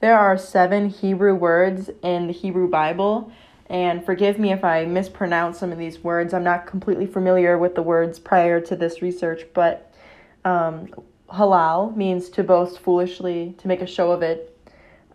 There 0.00 0.18
are 0.18 0.36
seven 0.36 0.88
Hebrew 0.88 1.34
words 1.34 1.90
in 2.02 2.26
the 2.26 2.32
Hebrew 2.32 2.68
Bible, 2.68 3.32
and 3.70 4.04
forgive 4.04 4.38
me 4.38 4.52
if 4.52 4.62
I 4.64 4.84
mispronounce 4.84 5.58
some 5.58 5.72
of 5.72 5.78
these 5.78 6.04
words. 6.04 6.34
I'm 6.34 6.44
not 6.44 6.66
completely 6.66 7.06
familiar 7.06 7.56
with 7.58 7.74
the 7.74 7.82
words 7.82 8.18
prior 8.18 8.60
to 8.60 8.76
this 8.76 9.00
research, 9.00 9.42
but 9.54 9.92
um, 10.44 10.88
halal 11.30 11.96
means 11.96 12.28
to 12.30 12.42
boast 12.42 12.78
foolishly, 12.78 13.54
to 13.58 13.68
make 13.68 13.80
a 13.80 13.86
show 13.86 14.10
of 14.10 14.22
it. 14.22 14.56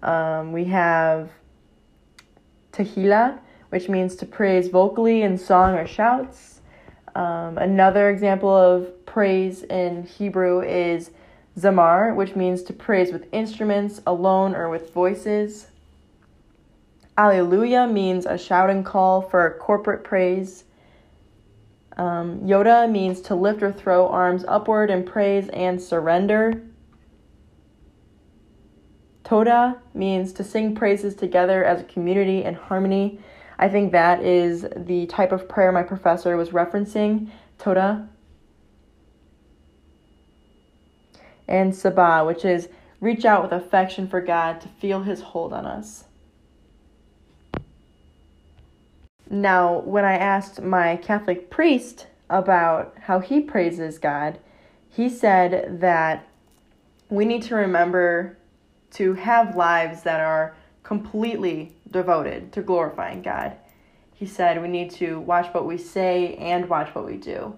Um, 0.01 0.51
we 0.51 0.65
have 0.65 1.29
tehillah, 2.71 3.39
which 3.69 3.89
means 3.89 4.15
to 4.15 4.25
praise 4.25 4.67
vocally 4.67 5.21
in 5.21 5.37
song 5.37 5.75
or 5.75 5.85
shouts. 5.85 6.61
Um, 7.15 7.57
another 7.57 8.09
example 8.09 8.55
of 8.55 9.05
praise 9.05 9.63
in 9.63 10.03
Hebrew 10.03 10.61
is 10.61 11.11
zamar, 11.57 12.15
which 12.15 12.35
means 12.35 12.63
to 12.63 12.73
praise 12.73 13.11
with 13.11 13.27
instruments, 13.31 14.01
alone, 14.07 14.55
or 14.55 14.69
with 14.69 14.93
voices. 14.93 15.67
Alleluia 17.19 17.85
means 17.85 18.25
a 18.25 18.38
shouting 18.38 18.81
call 18.81 19.21
for 19.21 19.57
corporate 19.59 20.05
praise. 20.05 20.63
Um, 21.97 22.39
Yoda 22.39 22.89
means 22.89 23.19
to 23.23 23.35
lift 23.35 23.61
or 23.61 23.73
throw 23.73 24.07
arms 24.07 24.45
upward 24.47 24.89
in 24.89 25.03
praise 25.03 25.49
and 25.49 25.81
surrender. 25.81 26.63
Toda 29.25 29.81
means 29.93 30.31
to 30.31 30.45
sing 30.45 30.73
praises 30.73 31.13
together 31.13 31.65
as 31.65 31.81
a 31.81 31.83
community 31.83 32.45
in 32.45 32.53
harmony. 32.53 33.19
I 33.57 33.67
think 33.67 33.91
that 33.91 34.23
is 34.23 34.65
the 34.77 35.05
type 35.07 35.33
of 35.33 35.49
prayer 35.49 35.73
my 35.73 35.83
professor 35.83 36.38
was 36.38 36.51
referencing, 36.51 37.31
Toda. 37.57 38.07
And 41.49 41.73
Sabah, 41.73 42.25
which 42.25 42.45
is 42.45 42.69
reach 43.01 43.25
out 43.25 43.43
with 43.43 43.51
affection 43.51 44.07
for 44.07 44.21
God 44.21 44.61
to 44.61 44.69
feel 44.69 45.03
his 45.03 45.19
hold 45.19 45.51
on 45.51 45.65
us. 45.65 46.05
Now, 49.29 49.79
when 49.81 50.05
I 50.05 50.15
asked 50.15 50.62
my 50.62 50.98
Catholic 50.98 51.50
priest 51.50 52.07
about 52.29 52.95
how 53.00 53.19
he 53.19 53.41
praises 53.41 53.98
God, 53.98 54.39
he 54.89 55.07
said 55.07 55.81
that 55.81 56.27
we 57.09 57.25
need 57.25 57.43
to 57.43 57.55
remember 57.55 58.38
to 58.91 59.13
have 59.13 59.55
lives 59.55 60.03
that 60.03 60.19
are 60.19 60.55
completely 60.83 61.74
devoted 61.91 62.51
to 62.53 62.62
glorifying 62.62 63.21
God. 63.21 63.55
He 64.15 64.25
said 64.25 64.62
we 64.62 64.67
need 64.67 64.91
to 64.91 65.19
watch 65.19 65.53
what 65.53 65.65
we 65.65 65.77
say 65.77 66.36
and 66.36 66.67
watch 66.67 66.93
what 66.93 67.05
we 67.05 67.17
do. 67.17 67.55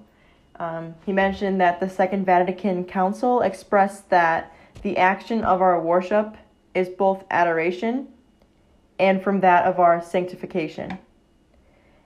Um, 0.57 0.93
he 1.05 1.13
mentioned 1.13 1.59
that 1.61 1.79
the 1.79 1.89
Second 1.89 2.25
Vatican 2.25 2.83
Council 2.85 3.41
expressed 3.41 4.09
that 4.09 4.53
the 4.83 4.97
action 4.97 5.43
of 5.43 5.61
our 5.61 5.81
worship 5.81 6.35
is 6.75 6.89
both 6.89 7.23
adoration 7.31 8.07
and 8.99 9.23
from 9.23 9.39
that 9.39 9.65
of 9.65 9.79
our 9.79 10.01
sanctification, 10.01 10.99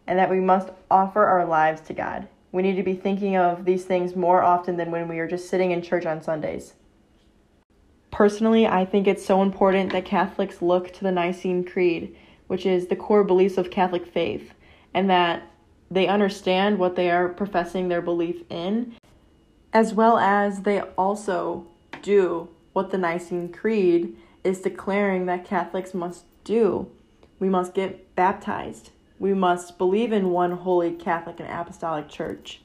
and 0.07 0.19
that 0.19 0.29
we 0.29 0.39
must 0.39 0.69
offer 0.89 1.25
our 1.25 1.45
lives 1.45 1.81
to 1.81 1.93
God. 1.93 2.27
We 2.51 2.61
need 2.61 2.75
to 2.75 2.83
be 2.83 2.95
thinking 2.95 3.35
of 3.35 3.65
these 3.65 3.85
things 3.85 4.15
more 4.15 4.41
often 4.41 4.77
than 4.77 4.91
when 4.91 5.07
we 5.07 5.19
are 5.19 5.27
just 5.27 5.49
sitting 5.49 5.71
in 5.71 5.81
church 5.81 6.05
on 6.05 6.21
Sundays. 6.21 6.73
Personally, 8.11 8.65
I 8.65 8.85
think 8.85 9.07
it's 9.07 9.25
so 9.25 9.41
important 9.41 9.91
that 9.91 10.05
Catholics 10.05 10.61
look 10.61 10.93
to 10.93 11.03
the 11.03 11.11
Nicene 11.11 11.65
Creed, 11.65 12.15
which 12.47 12.65
is 12.65 12.87
the 12.87 12.95
core 12.95 13.25
beliefs 13.25 13.57
of 13.57 13.69
Catholic 13.69 14.05
faith, 14.05 14.53
and 14.93 15.09
that 15.09 15.43
they 15.91 16.07
understand 16.07 16.79
what 16.79 16.95
they 16.95 17.11
are 17.11 17.27
professing 17.27 17.89
their 17.89 18.01
belief 18.01 18.43
in, 18.49 18.95
as 19.73 19.93
well 19.93 20.17
as 20.17 20.61
they 20.61 20.81
also 20.97 21.67
do 22.01 22.47
what 22.71 22.91
the 22.91 22.97
Nicene 22.97 23.51
Creed 23.51 24.15
is 24.45 24.61
declaring 24.61 25.25
that 25.25 25.43
Catholics 25.43 25.93
must 25.93 26.23
do. 26.45 26.89
We 27.39 27.49
must 27.49 27.73
get 27.73 28.15
baptized. 28.15 28.91
We 29.19 29.33
must 29.33 29.77
believe 29.77 30.11
in 30.11 30.29
one 30.29 30.51
holy 30.51 30.91
Catholic 30.91 31.39
and 31.39 31.49
Apostolic 31.49 32.09
Church. 32.09 32.61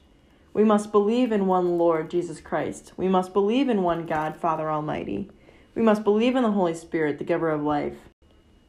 We 0.53 0.63
must 0.65 0.91
believe 0.91 1.31
in 1.31 1.47
one 1.47 1.77
Lord 1.77 2.11
Jesus 2.11 2.41
Christ. 2.41 2.91
We 2.97 3.07
must 3.07 3.31
believe 3.31 3.69
in 3.69 3.83
one 3.83 4.05
God, 4.05 4.35
Father 4.35 4.69
Almighty. 4.69 5.29
We 5.75 5.81
must 5.81 6.03
believe 6.03 6.35
in 6.35 6.43
the 6.43 6.51
Holy 6.51 6.73
Spirit, 6.73 7.17
the 7.19 7.23
giver 7.23 7.49
of 7.49 7.61
life. 7.61 7.95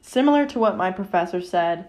Similar 0.01 0.47
to 0.47 0.61
what 0.61 0.77
my 0.77 0.93
professor 0.93 1.41
said, 1.41 1.89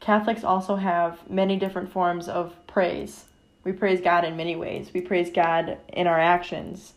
Catholics 0.00 0.42
also 0.42 0.76
have 0.76 1.28
many 1.30 1.56
different 1.56 1.92
forms 1.92 2.26
of 2.28 2.56
praise. 2.66 3.26
We 3.62 3.72
praise 3.72 4.00
God 4.00 4.24
in 4.24 4.36
many 4.36 4.56
ways. 4.56 4.90
We 4.92 5.00
praise 5.00 5.30
God 5.30 5.78
in 5.92 6.06
our 6.06 6.18
actions. 6.18 6.94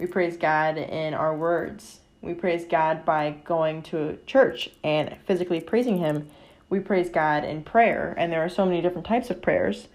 We 0.00 0.06
praise 0.06 0.36
God 0.36 0.78
in 0.78 1.14
our 1.14 1.36
words. 1.36 2.00
We 2.22 2.34
praise 2.34 2.64
God 2.64 3.04
by 3.04 3.36
going 3.44 3.82
to 3.84 4.18
church 4.26 4.70
and 4.82 5.16
physically 5.26 5.60
praising 5.60 5.98
Him. 5.98 6.28
We 6.68 6.80
praise 6.80 7.08
God 7.08 7.44
in 7.44 7.62
prayer, 7.62 8.14
and 8.18 8.32
there 8.32 8.44
are 8.44 8.48
so 8.48 8.66
many 8.66 8.80
different 8.80 9.06
types 9.06 9.30
of 9.30 9.40
prayers. 9.40 9.88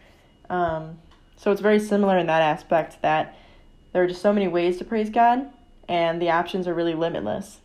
Um, 0.49 0.99
so 1.35 1.51
it's 1.51 1.61
very 1.61 1.79
similar 1.79 2.17
in 2.17 2.27
that 2.27 2.41
aspect 2.41 3.01
that 3.01 3.35
there 3.93 4.03
are 4.03 4.07
just 4.07 4.21
so 4.21 4.31
many 4.31 4.47
ways 4.47 4.77
to 4.77 4.85
praise 4.85 5.09
God, 5.09 5.49
and 5.87 6.21
the 6.21 6.29
options 6.29 6.67
are 6.67 6.73
really 6.73 6.93
limitless. 6.93 7.59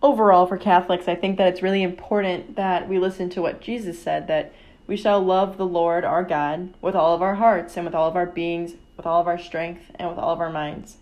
Overall, 0.00 0.46
for 0.46 0.56
Catholics, 0.56 1.08
I 1.08 1.16
think 1.16 1.38
that 1.38 1.48
it's 1.48 1.62
really 1.62 1.82
important 1.82 2.54
that 2.54 2.88
we 2.88 2.98
listen 2.98 3.30
to 3.30 3.42
what 3.42 3.60
Jesus 3.60 4.00
said 4.00 4.28
that 4.28 4.52
we 4.86 4.96
shall 4.96 5.20
love 5.20 5.56
the 5.56 5.66
Lord 5.66 6.04
our 6.04 6.22
God 6.22 6.74
with 6.80 6.94
all 6.94 7.14
of 7.14 7.22
our 7.22 7.34
hearts 7.34 7.76
and 7.76 7.84
with 7.84 7.94
all 7.94 8.08
of 8.08 8.16
our 8.16 8.26
beings, 8.26 8.74
with 8.96 9.06
all 9.06 9.20
of 9.20 9.26
our 9.26 9.38
strength, 9.38 9.90
and 9.96 10.08
with 10.08 10.18
all 10.18 10.32
of 10.32 10.40
our 10.40 10.50
minds. 10.50 10.98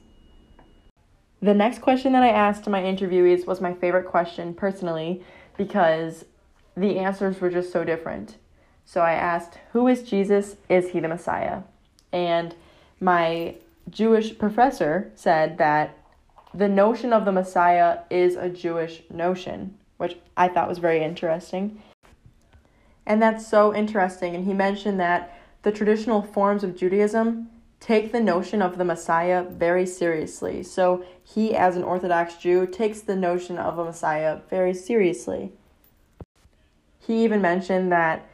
The 1.43 1.53
next 1.53 1.81
question 1.81 2.13
that 2.15 2.23
I 2.23 2.31
asked 2.31 2.67
my 2.67 2.81
interviewees 2.81 3.47
was 3.47 3.61
my 3.61 3.75
favorite 3.75 4.07
question 4.07 4.55
personally 4.55 5.23
because 5.59 6.25
the 6.77 6.99
answers 6.99 7.41
were 7.41 7.51
just 7.51 7.73
so 7.73 7.85
different. 7.85 8.37
So 8.85 9.01
I 9.01 9.13
asked, 9.13 9.59
Who 9.73 9.89
is 9.89 10.03
Jesus? 10.03 10.57
Is 10.69 10.91
he 10.91 11.01
the 11.01 11.09
Messiah? 11.09 11.63
And 12.13 12.55
my 13.01 13.57
Jewish 13.91 14.37
professor 14.39 15.11
said 15.15 15.59
that 15.59 15.99
the 16.55 16.69
notion 16.69 17.13
of 17.13 17.25
the 17.25 17.33
Messiah 17.33 18.01
is 18.11 18.37
a 18.37 18.49
Jewish 18.49 19.03
notion, 19.11 19.77
which 19.97 20.17
I 20.37 20.49
thought 20.49 20.69
was 20.69 20.79
very 20.79 21.03
interesting. 21.03 21.83
And 23.05 23.21
that's 23.23 23.47
so 23.47 23.75
interesting. 23.75 24.35
And 24.35 24.47
he 24.47 24.55
mentioned 24.55 24.99
that 25.01 25.39
the 25.63 25.73
traditional 25.73 26.23
forms 26.23 26.65
of 26.65 26.77
Judaism 26.77 27.49
take 27.81 28.11
the 28.11 28.21
notion 28.21 28.63
of 28.63 28.79
the 28.79 28.85
Messiah 28.85 29.43
very 29.43 29.87
seriously. 29.87 30.63
So 30.63 31.05
he, 31.23 31.55
as 31.55 31.77
an 31.77 31.85
Orthodox 31.85 32.37
Jew, 32.37 32.67
takes 32.67 33.01
the 33.01 33.17
notion 33.17 33.59
of 33.59 33.79
a 33.79 33.85
Messiah 33.85 34.41
very 34.49 34.75
seriously. 34.75 35.53
He 37.07 37.23
even 37.25 37.41
mentioned 37.41 37.93
that 37.93 38.29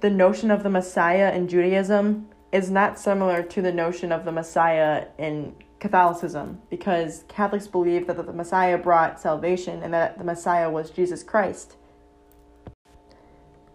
the 0.00 0.10
notion 0.10 0.50
of 0.50 0.62
the 0.62 0.70
Messiah 0.70 1.34
in 1.34 1.48
Judaism 1.48 2.28
is 2.50 2.70
not 2.70 2.98
similar 2.98 3.42
to 3.42 3.60
the 3.60 3.72
notion 3.72 4.12
of 4.12 4.24
the 4.24 4.32
Messiah 4.32 5.06
in 5.18 5.54
Catholicism 5.80 6.62
because 6.70 7.24
Catholics 7.28 7.66
believe 7.66 8.06
that 8.06 8.16
the 8.16 8.32
Messiah 8.32 8.78
brought 8.78 9.20
salvation 9.20 9.82
and 9.82 9.92
that 9.92 10.16
the 10.16 10.24
Messiah 10.24 10.70
was 10.70 10.90
Jesus 10.90 11.22
Christ. 11.22 11.76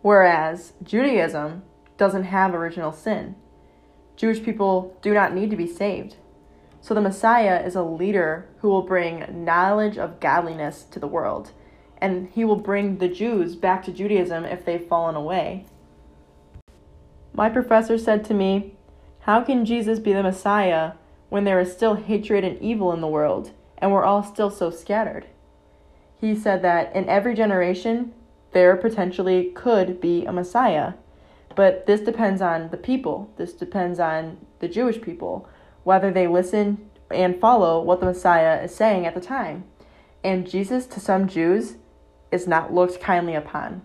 Whereas 0.02 0.74
Judaism 0.82 1.62
doesn't 1.98 2.24
have 2.24 2.56
original 2.56 2.92
sin. 2.92 3.36
Jewish 4.16 4.42
people 4.42 4.98
do 5.02 5.14
not 5.14 5.36
need 5.36 5.52
to 5.52 5.56
be 5.56 5.68
saved. 5.68 6.16
So 6.82 6.96
the 6.96 7.02
Messiah 7.02 7.62
is 7.64 7.76
a 7.76 7.84
leader 7.84 8.50
who 8.58 8.70
will 8.70 8.82
bring 8.82 9.46
knowledge 9.46 10.00
of 10.00 10.20
godliness 10.20 10.84
to 10.90 11.00
the 11.00 11.08
world, 11.08 11.52
and 12.02 12.30
he 12.34 12.44
will 12.44 12.58
bring 12.58 12.98
the 12.98 13.08
Jews 13.08 13.56
back 13.56 13.84
to 13.86 13.92
Judaism 13.92 14.44
if 14.44 14.66
they've 14.66 14.88
fallen 14.88 15.16
away. 15.16 15.66
My 17.34 17.50
professor 17.50 17.98
said 17.98 18.26
to 18.26 18.34
me, 18.34 18.74
How 19.22 19.42
can 19.42 19.64
Jesus 19.66 20.00
be 20.00 20.12
the 20.12 20.24
Messiah 20.24 20.94
when 21.30 21.46
there 21.46 21.60
is 21.60 21.72
still 21.72 21.96
hatred 21.96 22.44
and 22.44 22.60
evil 22.60 22.92
in 22.92 23.00
the 23.00 23.08
world, 23.08 23.52
and 23.78 23.92
we're 23.92 24.04
all 24.04 24.24
still 24.24 24.50
so 24.50 24.70
scattered? 24.70 25.28
He 26.20 26.36
said 26.36 26.62
that 26.64 26.94
in 26.96 27.08
every 27.08 27.34
generation, 27.34 28.14
there 28.52 28.76
potentially 28.76 29.52
could 29.56 30.02
be 30.02 30.26
a 30.26 30.34
Messiah, 30.34 30.94
but 31.56 31.86
this 31.86 32.02
depends 32.02 32.42
on 32.42 32.70
the 32.70 32.78
people. 32.78 33.32
This 33.38 33.54
depends 33.54 34.00
on 34.00 34.38
the 34.60 34.68
Jewish 34.68 35.02
people 35.02 35.48
whether 35.84 36.12
they 36.12 36.28
listen 36.28 36.90
and 37.10 37.40
follow 37.40 37.82
what 37.82 38.00
the 38.00 38.06
Messiah 38.06 38.62
is 38.64 38.76
saying 38.76 39.06
at 39.06 39.16
the 39.16 39.22
time. 39.22 39.64
And 40.24 40.50
Jesus, 40.50 40.86
to 40.88 41.00
some 41.00 41.28
Jews, 41.28 41.76
is 42.32 42.48
not 42.48 42.74
looked 42.74 43.00
kindly 43.00 43.36
upon. 43.36 43.82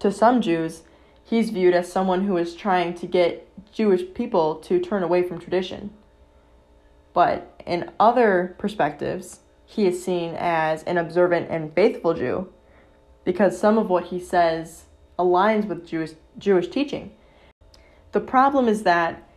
To 0.00 0.12
some 0.12 0.40
Jews, 0.40 0.82
he's 1.24 1.50
viewed 1.50 1.74
as 1.74 1.90
someone 1.90 2.24
who 2.24 2.36
is 2.36 2.54
trying 2.54 2.94
to 2.94 3.06
get 3.06 3.48
Jewish 3.72 4.02
people 4.14 4.56
to 4.56 4.78
turn 4.80 5.02
away 5.02 5.22
from 5.22 5.40
tradition. 5.40 5.90
But 7.12 7.60
in 7.66 7.90
other 7.98 8.54
perspectives, 8.58 9.40
he 9.66 9.86
is 9.86 10.02
seen 10.02 10.34
as 10.38 10.82
an 10.84 10.96
observant 10.96 11.50
and 11.50 11.74
faithful 11.74 12.14
Jew 12.14 12.52
because 13.24 13.58
some 13.58 13.76
of 13.76 13.90
what 13.90 14.04
he 14.04 14.20
says 14.20 14.84
aligns 15.18 15.66
with 15.66 15.86
Jewish, 15.86 16.12
Jewish 16.38 16.68
teaching. 16.68 17.12
The 18.12 18.20
problem 18.20 18.68
is 18.68 18.84
that 18.84 19.28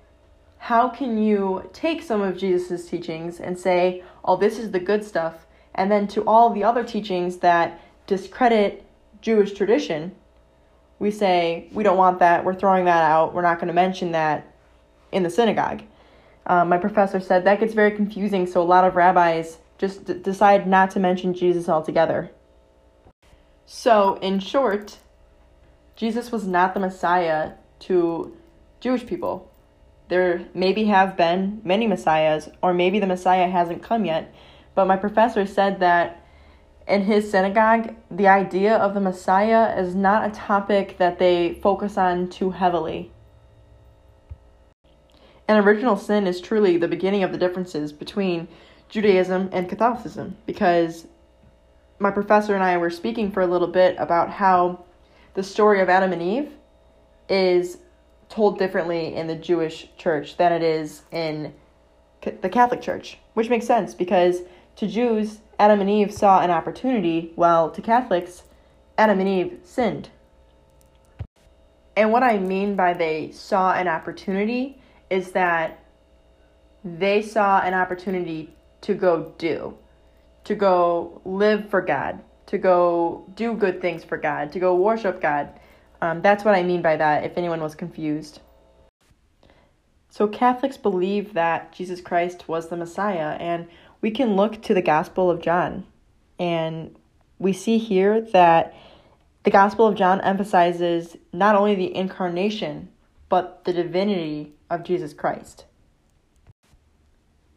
how 0.59 0.89
can 0.89 1.17
you 1.17 1.69
take 1.73 2.03
some 2.03 2.21
of 2.21 2.37
Jesus' 2.37 2.87
teachings 2.87 3.39
and 3.39 3.59
say, 3.59 4.03
oh, 4.23 4.37
this 4.37 4.59
is 4.59 4.71
the 4.71 4.79
good 4.79 5.03
stuff, 5.03 5.47
and 5.75 5.91
then 5.91 6.07
to 6.09 6.23
all 6.25 6.49
the 6.51 6.63
other 6.63 6.83
teachings 6.83 7.37
that 7.37 7.79
discredit 8.07 8.85
Jewish 9.21 9.53
tradition, 9.53 10.13
we 10.99 11.11
say, 11.11 11.67
we 11.71 11.83
don't 11.83 11.97
want 11.97 12.19
that, 12.19 12.43
we're 12.45 12.55
throwing 12.55 12.85
that 12.85 13.03
out, 13.03 13.33
we're 13.33 13.41
not 13.41 13.57
going 13.57 13.67
to 13.67 13.73
mention 13.73 14.11
that 14.11 14.47
in 15.11 15.23
the 15.23 15.29
synagogue. 15.29 15.83
Um, 16.45 16.69
my 16.69 16.77
professor 16.77 17.19
said 17.19 17.45
that 17.45 17.59
gets 17.59 17.73
very 17.73 17.91
confusing, 17.91 18.47
so 18.47 18.61
a 18.61 18.63
lot 18.63 18.83
of 18.83 18.95
rabbis 18.95 19.57
just 19.77 20.05
d- 20.05 20.13
decide 20.13 20.67
not 20.67 20.91
to 20.91 20.99
mention 20.99 21.33
Jesus 21.33 21.69
altogether. 21.69 22.31
So, 23.65 24.15
in 24.15 24.39
short, 24.39 24.97
Jesus 25.95 26.31
was 26.31 26.45
not 26.45 26.73
the 26.73 26.79
Messiah 26.79 27.53
to 27.81 28.35
Jewish 28.79 29.05
people 29.05 29.51
there 30.11 30.45
maybe 30.53 30.83
have 30.83 31.15
been 31.15 31.61
many 31.63 31.87
messiahs, 31.87 32.49
or 32.61 32.73
maybe 32.73 32.99
the 32.99 33.07
messiah 33.07 33.47
hasn't 33.47 33.81
come 33.81 34.03
yet. 34.03 34.35
But 34.75 34.87
my 34.87 34.97
professor 34.97 35.45
said 35.45 35.79
that 35.79 36.25
in 36.87 37.03
his 37.03 37.29
synagogue, 37.29 37.95
the 38.09 38.27
idea 38.27 38.75
of 38.75 38.93
the 38.93 39.01
messiah 39.01 39.77
is 39.79 39.95
not 39.95 40.27
a 40.27 40.33
topic 40.33 40.97
that 40.97 41.19
they 41.19 41.59
focus 41.61 41.97
on 41.97 42.29
too 42.29 42.51
heavily. 42.51 43.11
And 45.47 45.65
original 45.65 45.97
sin 45.97 46.27
is 46.27 46.39
truly 46.39 46.77
the 46.77 46.87
beginning 46.87 47.23
of 47.23 47.31
the 47.31 47.37
differences 47.37 47.91
between 47.91 48.47
Judaism 48.89 49.49
and 49.51 49.69
Catholicism 49.69 50.37
because 50.45 51.07
my 51.99 52.11
professor 52.11 52.55
and 52.55 52.63
I 52.63 52.77
were 52.77 52.89
speaking 52.89 53.31
for 53.31 53.41
a 53.41 53.47
little 53.47 53.67
bit 53.67 53.95
about 53.99 54.29
how 54.29 54.85
the 55.33 55.43
story 55.43 55.81
of 55.81 55.89
Adam 55.89 56.11
and 56.13 56.21
Eve 56.21 56.51
is 57.29 57.77
told 58.27 58.57
differently 58.57 59.15
in 59.15 59.27
the 59.27 59.35
Jewish 59.35 59.87
church 59.97 60.37
than 60.37 60.51
it 60.51 60.63
is 60.63 61.03
in 61.11 61.53
the 62.41 62.49
Catholic 62.49 62.81
Church, 62.81 63.17
which 63.33 63.49
makes 63.49 63.65
sense 63.65 63.93
because 63.93 64.41
to 64.75 64.87
Jews, 64.87 65.39
Adam 65.59 65.81
and 65.81 65.89
Eve 65.89 66.13
saw 66.13 66.41
an 66.41 66.49
opportunity, 66.49 67.31
while 67.35 67.69
to 67.71 67.81
Catholics, 67.81 68.43
Adam 68.97 69.19
and 69.19 69.29
Eve 69.29 69.59
sinned. 69.63 70.09
And 71.95 72.11
what 72.11 72.23
I 72.23 72.37
mean 72.37 72.75
by 72.75 72.93
they 72.93 73.31
saw 73.31 73.73
an 73.73 73.87
opportunity 73.87 74.81
is 75.09 75.31
that 75.31 75.83
they 76.83 77.21
saw 77.21 77.59
an 77.61 77.73
opportunity 77.73 78.53
to 78.81 78.93
go 78.93 79.33
do, 79.37 79.77
to 80.45 80.55
go 80.55 81.21
live 81.25 81.69
for 81.69 81.81
God, 81.81 82.21
to 82.47 82.57
go 82.57 83.25
do 83.35 83.53
good 83.53 83.81
things 83.81 84.03
for 84.03 84.17
God, 84.17 84.51
to 84.53 84.59
go 84.59 84.75
worship 84.75 85.21
God, 85.21 85.49
um, 86.01 86.21
that's 86.21 86.43
what 86.43 86.55
I 86.55 86.63
mean 86.63 86.81
by 86.81 86.97
that, 86.97 87.23
if 87.23 87.37
anyone 87.37 87.61
was 87.61 87.75
confused. 87.75 88.41
So, 90.09 90.27
Catholics 90.27 90.77
believe 90.77 91.33
that 91.33 91.71
Jesus 91.71 92.01
Christ 92.01 92.47
was 92.47 92.67
the 92.67 92.75
Messiah, 92.75 93.37
and 93.39 93.67
we 94.01 94.11
can 94.11 94.35
look 94.35 94.61
to 94.63 94.73
the 94.73 94.81
Gospel 94.81 95.29
of 95.29 95.41
John. 95.41 95.85
And 96.39 96.95
we 97.39 97.53
see 97.53 97.77
here 97.77 98.21
that 98.21 98.75
the 99.43 99.51
Gospel 99.51 99.87
of 99.87 99.95
John 99.95 100.21
emphasizes 100.21 101.17
not 101.31 101.55
only 101.55 101.75
the 101.75 101.95
incarnation, 101.95 102.89
but 103.29 103.63
the 103.63 103.73
divinity 103.73 104.53
of 104.69 104.83
Jesus 104.83 105.13
Christ. 105.13 105.65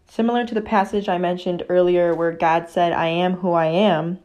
Similar 0.07 0.47
to 0.47 0.55
the 0.55 0.61
passage 0.61 1.09
I 1.09 1.19
mentioned 1.19 1.65
earlier 1.69 2.15
where 2.15 2.31
God 2.31 2.69
said, 2.69 2.93
I 2.93 3.09
am 3.09 3.35
who 3.35 3.53
I 3.53 3.67
am, 3.67 4.21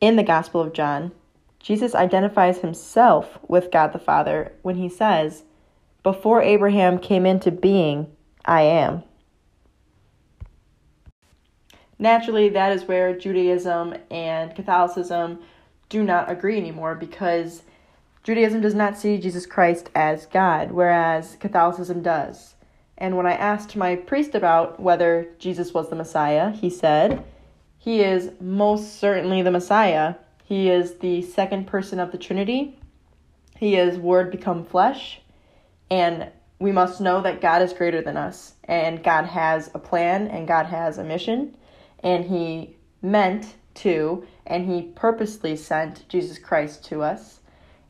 in 0.00 0.16
the 0.16 0.24
Gospel 0.24 0.60
of 0.60 0.72
John, 0.72 1.12
Jesus 1.60 1.94
identifies 1.94 2.58
himself 2.58 3.38
with 3.46 3.70
God 3.70 3.92
the 3.92 4.00
Father 4.00 4.52
when 4.62 4.74
he 4.74 4.88
says, 4.88 5.44
Before 6.02 6.42
Abraham 6.42 6.98
came 6.98 7.24
into 7.24 7.52
being, 7.52 8.08
I 8.44 8.62
am. 8.62 9.04
Naturally, 11.98 12.48
that 12.50 12.72
is 12.72 12.84
where 12.84 13.16
Judaism 13.16 13.94
and 14.10 14.54
Catholicism 14.54 15.40
do 15.88 16.02
not 16.02 16.30
agree 16.30 16.56
anymore 16.56 16.94
because 16.94 17.62
Judaism 18.22 18.60
does 18.60 18.74
not 18.74 18.98
see 18.98 19.18
Jesus 19.18 19.46
Christ 19.46 19.90
as 19.94 20.26
God, 20.26 20.72
whereas 20.72 21.36
Catholicism 21.40 22.02
does. 22.02 22.54
And 22.98 23.16
when 23.16 23.26
I 23.26 23.32
asked 23.32 23.76
my 23.76 23.96
priest 23.96 24.34
about 24.34 24.80
whether 24.80 25.28
Jesus 25.38 25.74
was 25.74 25.90
the 25.90 25.96
Messiah, 25.96 26.50
he 26.50 26.70
said, 26.70 27.24
He 27.78 28.00
is 28.00 28.30
most 28.40 28.98
certainly 28.98 29.42
the 29.42 29.50
Messiah 29.50 30.14
he 30.52 30.68
is 30.68 30.96
the 30.96 31.22
second 31.22 31.66
person 31.66 31.98
of 31.98 32.12
the 32.12 32.18
Trinity. 32.18 32.78
He 33.56 33.76
is 33.76 33.96
Word 33.98 34.30
become 34.30 34.66
flesh. 34.66 35.22
And 35.90 36.30
we 36.58 36.72
must 36.72 37.00
know 37.00 37.22
that 37.22 37.40
God 37.40 37.62
is 37.62 37.72
greater 37.72 38.02
than 38.02 38.18
us. 38.18 38.52
And 38.64 39.02
God 39.02 39.24
has 39.24 39.70
a 39.74 39.78
plan 39.78 40.28
and 40.28 40.46
God 40.46 40.66
has 40.66 40.98
a 40.98 41.04
mission. 41.04 41.56
And 42.02 42.24
He 42.24 42.76
meant 43.00 43.54
to, 43.74 44.26
and 44.46 44.66
He 44.66 44.82
purposely 44.94 45.56
sent 45.56 46.08
Jesus 46.08 46.38
Christ 46.38 46.84
to 46.86 47.02
us. 47.02 47.40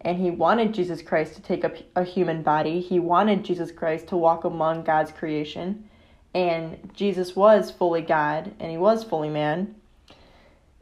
And 0.00 0.18
He 0.18 0.30
wanted 0.30 0.74
Jesus 0.74 1.02
Christ 1.02 1.34
to 1.34 1.42
take 1.42 1.64
a, 1.64 1.72
a 1.96 2.04
human 2.04 2.42
body. 2.42 2.80
He 2.80 2.98
wanted 2.98 3.44
Jesus 3.44 3.70
Christ 3.70 4.08
to 4.08 4.16
walk 4.16 4.44
among 4.44 4.84
God's 4.84 5.12
creation. 5.12 5.88
And 6.34 6.90
Jesus 6.94 7.36
was 7.36 7.70
fully 7.70 8.02
God 8.02 8.52
and 8.58 8.70
He 8.70 8.78
was 8.78 9.04
fully 9.04 9.28
man. 9.28 9.74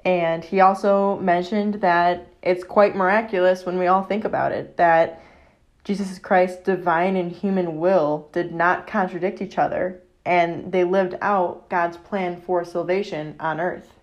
And 0.05 0.45
he 0.45 0.61
also 0.61 1.19
mentioned 1.19 1.75
that 1.83 2.29
it's 2.43 2.65
quite 2.65 2.97
miraculous 2.97 3.67
when 3.67 3.79
we 3.79 3.87
all 3.87 4.03
think 4.03 4.25
about 4.25 4.53
it 4.53 4.77
that 4.79 5.23
Jesus 5.85 6.19
Christ's 6.19 6.63
divine 6.63 7.17
and 7.17 7.31
human 7.31 7.79
will 7.79 8.29
did 8.33 8.53
not 8.53 8.87
contradict 8.87 9.43
each 9.43 9.59
other, 9.59 10.01
and 10.25 10.73
they 10.73 10.85
lived 10.85 11.17
out 11.21 11.69
God's 11.69 11.97
plan 11.97 12.41
for 12.41 12.65
salvation 12.65 13.37
on 13.41 13.61
earth. 13.61 13.95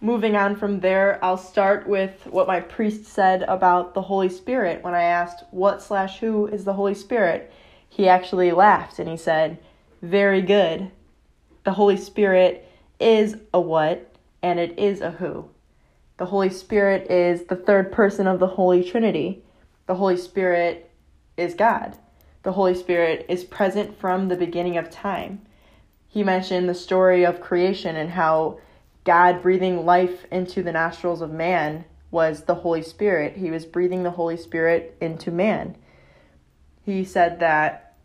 Moving 0.00 0.36
on 0.36 0.56
from 0.56 0.80
there, 0.80 1.18
I'll 1.24 1.38
start 1.38 1.88
with 1.88 2.26
what 2.26 2.46
my 2.46 2.60
priest 2.60 3.06
said 3.06 3.42
about 3.44 3.94
the 3.94 4.02
Holy 4.02 4.28
Spirit 4.28 4.84
when 4.84 4.94
I 4.94 5.02
asked, 5.02 5.44
What 5.50 5.82
slash 5.82 6.18
who 6.18 6.46
is 6.46 6.64
the 6.64 6.74
Holy 6.74 6.94
Spirit? 6.94 7.52
He 7.88 8.08
actually 8.08 8.52
laughed 8.52 8.98
and 8.98 9.08
he 9.08 9.16
said, 9.16 9.58
Very 10.02 10.42
good. 10.42 10.90
The 11.64 11.72
Holy 11.72 11.96
Spirit 11.96 12.70
is 13.00 13.36
a 13.54 13.60
what 13.60 14.14
and 14.42 14.60
it 14.60 14.78
is 14.78 15.00
a 15.00 15.12
who. 15.12 15.48
The 16.18 16.26
Holy 16.26 16.50
Spirit 16.50 17.10
is 17.10 17.44
the 17.44 17.56
third 17.56 17.90
person 17.90 18.26
of 18.26 18.38
the 18.38 18.46
Holy 18.46 18.84
Trinity. 18.84 19.42
The 19.86 19.96
Holy 19.96 20.16
Spirit 20.16 20.90
is 21.36 21.54
God. 21.54 21.96
The 22.46 22.52
Holy 22.52 22.76
Spirit 22.76 23.26
is 23.28 23.42
present 23.42 23.98
from 23.98 24.28
the 24.28 24.36
beginning 24.36 24.76
of 24.76 24.88
time. 24.88 25.40
He 26.06 26.22
mentioned 26.22 26.68
the 26.68 26.76
story 26.76 27.26
of 27.26 27.40
creation 27.40 27.96
and 27.96 28.08
how 28.08 28.60
God 29.02 29.42
breathing 29.42 29.84
life 29.84 30.24
into 30.30 30.62
the 30.62 30.70
nostrils 30.70 31.22
of 31.22 31.32
man 31.32 31.86
was 32.12 32.44
the 32.44 32.54
Holy 32.54 32.82
Spirit. 32.82 33.36
He 33.36 33.50
was 33.50 33.66
breathing 33.66 34.04
the 34.04 34.12
Holy 34.12 34.36
Spirit 34.36 34.96
into 35.00 35.32
man. 35.32 35.74
He 36.84 37.02
said 37.02 37.40
that 37.40 37.96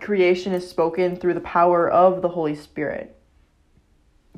creation 0.00 0.52
is 0.52 0.70
spoken 0.70 1.16
through 1.16 1.34
the 1.34 1.40
power 1.40 1.90
of 1.90 2.22
the 2.22 2.28
Holy 2.28 2.54
Spirit. 2.54 3.20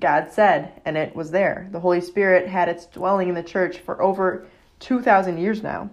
God 0.00 0.32
said, 0.32 0.80
and 0.86 0.96
it 0.96 1.14
was 1.14 1.30
there. 1.30 1.68
The 1.72 1.80
Holy 1.80 2.00
Spirit 2.00 2.48
had 2.48 2.70
its 2.70 2.86
dwelling 2.86 3.28
in 3.28 3.34
the 3.34 3.42
church 3.42 3.80
for 3.80 4.02
over 4.02 4.46
2,000 4.80 5.36
years 5.36 5.62
now. 5.62 5.90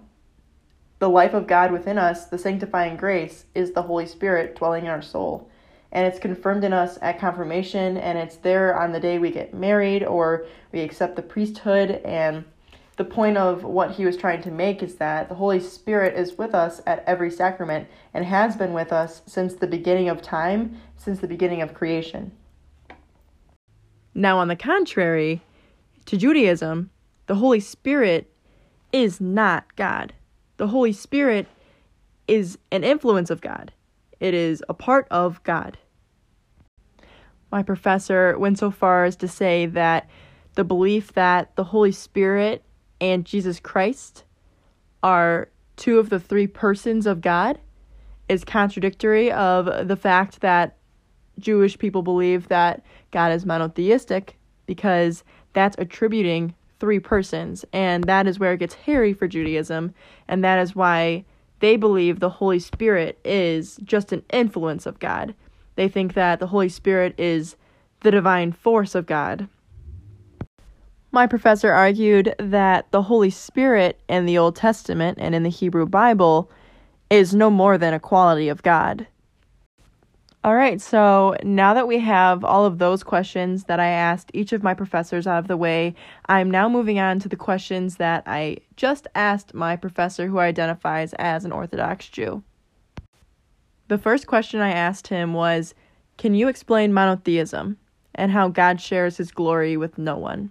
The 1.04 1.10
life 1.10 1.34
of 1.34 1.46
God 1.46 1.70
within 1.70 1.98
us, 1.98 2.24
the 2.24 2.38
sanctifying 2.38 2.96
grace, 2.96 3.44
is 3.54 3.72
the 3.72 3.82
Holy 3.82 4.06
Spirit 4.06 4.56
dwelling 4.56 4.84
in 4.84 4.90
our 4.90 5.02
soul. 5.02 5.50
And 5.92 6.06
it's 6.06 6.18
confirmed 6.18 6.64
in 6.64 6.72
us 6.72 6.98
at 7.02 7.18
confirmation, 7.18 7.98
and 7.98 8.16
it's 8.16 8.36
there 8.36 8.74
on 8.74 8.90
the 8.90 9.00
day 9.00 9.18
we 9.18 9.30
get 9.30 9.52
married 9.52 10.02
or 10.02 10.46
we 10.72 10.80
accept 10.80 11.16
the 11.16 11.20
priesthood. 11.20 12.00
And 12.06 12.46
the 12.96 13.04
point 13.04 13.36
of 13.36 13.64
what 13.64 13.90
he 13.90 14.06
was 14.06 14.16
trying 14.16 14.40
to 14.44 14.50
make 14.50 14.82
is 14.82 14.94
that 14.94 15.28
the 15.28 15.34
Holy 15.34 15.60
Spirit 15.60 16.18
is 16.18 16.38
with 16.38 16.54
us 16.54 16.80
at 16.86 17.04
every 17.06 17.30
sacrament 17.30 17.86
and 18.14 18.24
has 18.24 18.56
been 18.56 18.72
with 18.72 18.90
us 18.90 19.20
since 19.26 19.52
the 19.52 19.66
beginning 19.66 20.08
of 20.08 20.22
time, 20.22 20.80
since 20.96 21.18
the 21.18 21.28
beginning 21.28 21.60
of 21.60 21.74
creation. 21.74 22.32
Now, 24.14 24.38
on 24.38 24.48
the 24.48 24.56
contrary, 24.56 25.42
to 26.06 26.16
Judaism, 26.16 26.88
the 27.26 27.34
Holy 27.34 27.60
Spirit 27.60 28.32
is 28.90 29.20
not 29.20 29.76
God. 29.76 30.14
The 30.56 30.68
Holy 30.68 30.92
Spirit 30.92 31.46
is 32.28 32.58
an 32.70 32.84
influence 32.84 33.30
of 33.30 33.40
God, 33.40 33.72
it 34.20 34.34
is 34.34 34.62
a 34.68 34.74
part 34.74 35.06
of 35.10 35.42
God. 35.42 35.78
My 37.50 37.62
professor 37.62 38.38
went 38.38 38.58
so 38.58 38.70
far 38.70 39.04
as 39.04 39.16
to 39.16 39.28
say 39.28 39.66
that 39.66 40.08
the 40.54 40.64
belief 40.64 41.12
that 41.12 41.54
the 41.56 41.64
Holy 41.64 41.92
Spirit 41.92 42.64
and 43.00 43.24
Jesus 43.24 43.60
Christ 43.60 44.24
are 45.02 45.48
two 45.76 45.98
of 45.98 46.10
the 46.10 46.20
three 46.20 46.46
persons 46.46 47.06
of 47.06 47.20
God 47.20 47.58
is 48.28 48.44
contradictory 48.44 49.30
of 49.30 49.88
the 49.88 49.96
fact 49.96 50.40
that 50.40 50.76
Jewish 51.38 51.78
people 51.78 52.02
believe 52.02 52.48
that 52.48 52.84
God 53.10 53.32
is 53.32 53.44
monotheistic 53.44 54.38
because 54.66 55.24
that's 55.52 55.76
attributing 55.78 56.54
three 56.80 56.98
persons, 56.98 57.64
and 57.72 58.04
that 58.04 58.26
is 58.26 58.38
where 58.38 58.52
it 58.52 58.58
gets 58.58 58.74
hairy 58.74 59.12
for 59.12 59.28
Judaism, 59.28 59.94
and 60.28 60.44
that 60.44 60.58
is 60.58 60.74
why 60.74 61.24
they 61.60 61.76
believe 61.76 62.20
the 62.20 62.28
Holy 62.28 62.58
Spirit 62.58 63.18
is 63.24 63.78
just 63.84 64.12
an 64.12 64.22
influence 64.32 64.86
of 64.86 64.98
God. 64.98 65.34
They 65.76 65.88
think 65.88 66.14
that 66.14 66.40
the 66.40 66.48
Holy 66.48 66.68
Spirit 66.68 67.14
is 67.18 67.56
the 68.00 68.10
divine 68.10 68.52
force 68.52 68.94
of 68.94 69.06
God. 69.06 69.48
My 71.10 71.26
professor 71.26 71.72
argued 71.72 72.34
that 72.38 72.90
the 72.90 73.02
Holy 73.02 73.30
Spirit 73.30 74.00
in 74.08 74.26
the 74.26 74.36
Old 74.36 74.56
Testament 74.56 75.18
and 75.20 75.34
in 75.34 75.44
the 75.44 75.48
Hebrew 75.48 75.86
Bible 75.86 76.50
is 77.08 77.34
no 77.34 77.50
more 77.50 77.78
than 77.78 77.94
a 77.94 78.00
quality 78.00 78.48
of 78.48 78.62
God. 78.62 79.06
All 80.44 80.54
right, 80.54 80.78
so 80.78 81.34
now 81.42 81.72
that 81.72 81.88
we 81.88 81.98
have 82.00 82.44
all 82.44 82.66
of 82.66 82.76
those 82.76 83.02
questions 83.02 83.64
that 83.64 83.80
I 83.80 83.86
asked 83.86 84.30
each 84.34 84.52
of 84.52 84.62
my 84.62 84.74
professors 84.74 85.26
out 85.26 85.38
of 85.38 85.48
the 85.48 85.56
way, 85.56 85.94
I'm 86.26 86.50
now 86.50 86.68
moving 86.68 86.98
on 86.98 87.18
to 87.20 87.30
the 87.30 87.34
questions 87.34 87.96
that 87.96 88.24
I 88.26 88.58
just 88.76 89.06
asked 89.14 89.54
my 89.54 89.74
professor 89.74 90.26
who 90.26 90.40
identifies 90.40 91.14
as 91.14 91.46
an 91.46 91.52
Orthodox 91.52 92.10
Jew. 92.10 92.42
The 93.88 93.96
first 93.96 94.26
question 94.26 94.60
I 94.60 94.72
asked 94.72 95.08
him 95.08 95.32
was 95.32 95.74
Can 96.18 96.34
you 96.34 96.48
explain 96.48 96.92
monotheism 96.92 97.78
and 98.14 98.30
how 98.30 98.48
God 98.48 98.82
shares 98.82 99.16
his 99.16 99.32
glory 99.32 99.78
with 99.78 99.96
no 99.96 100.18
one? 100.18 100.50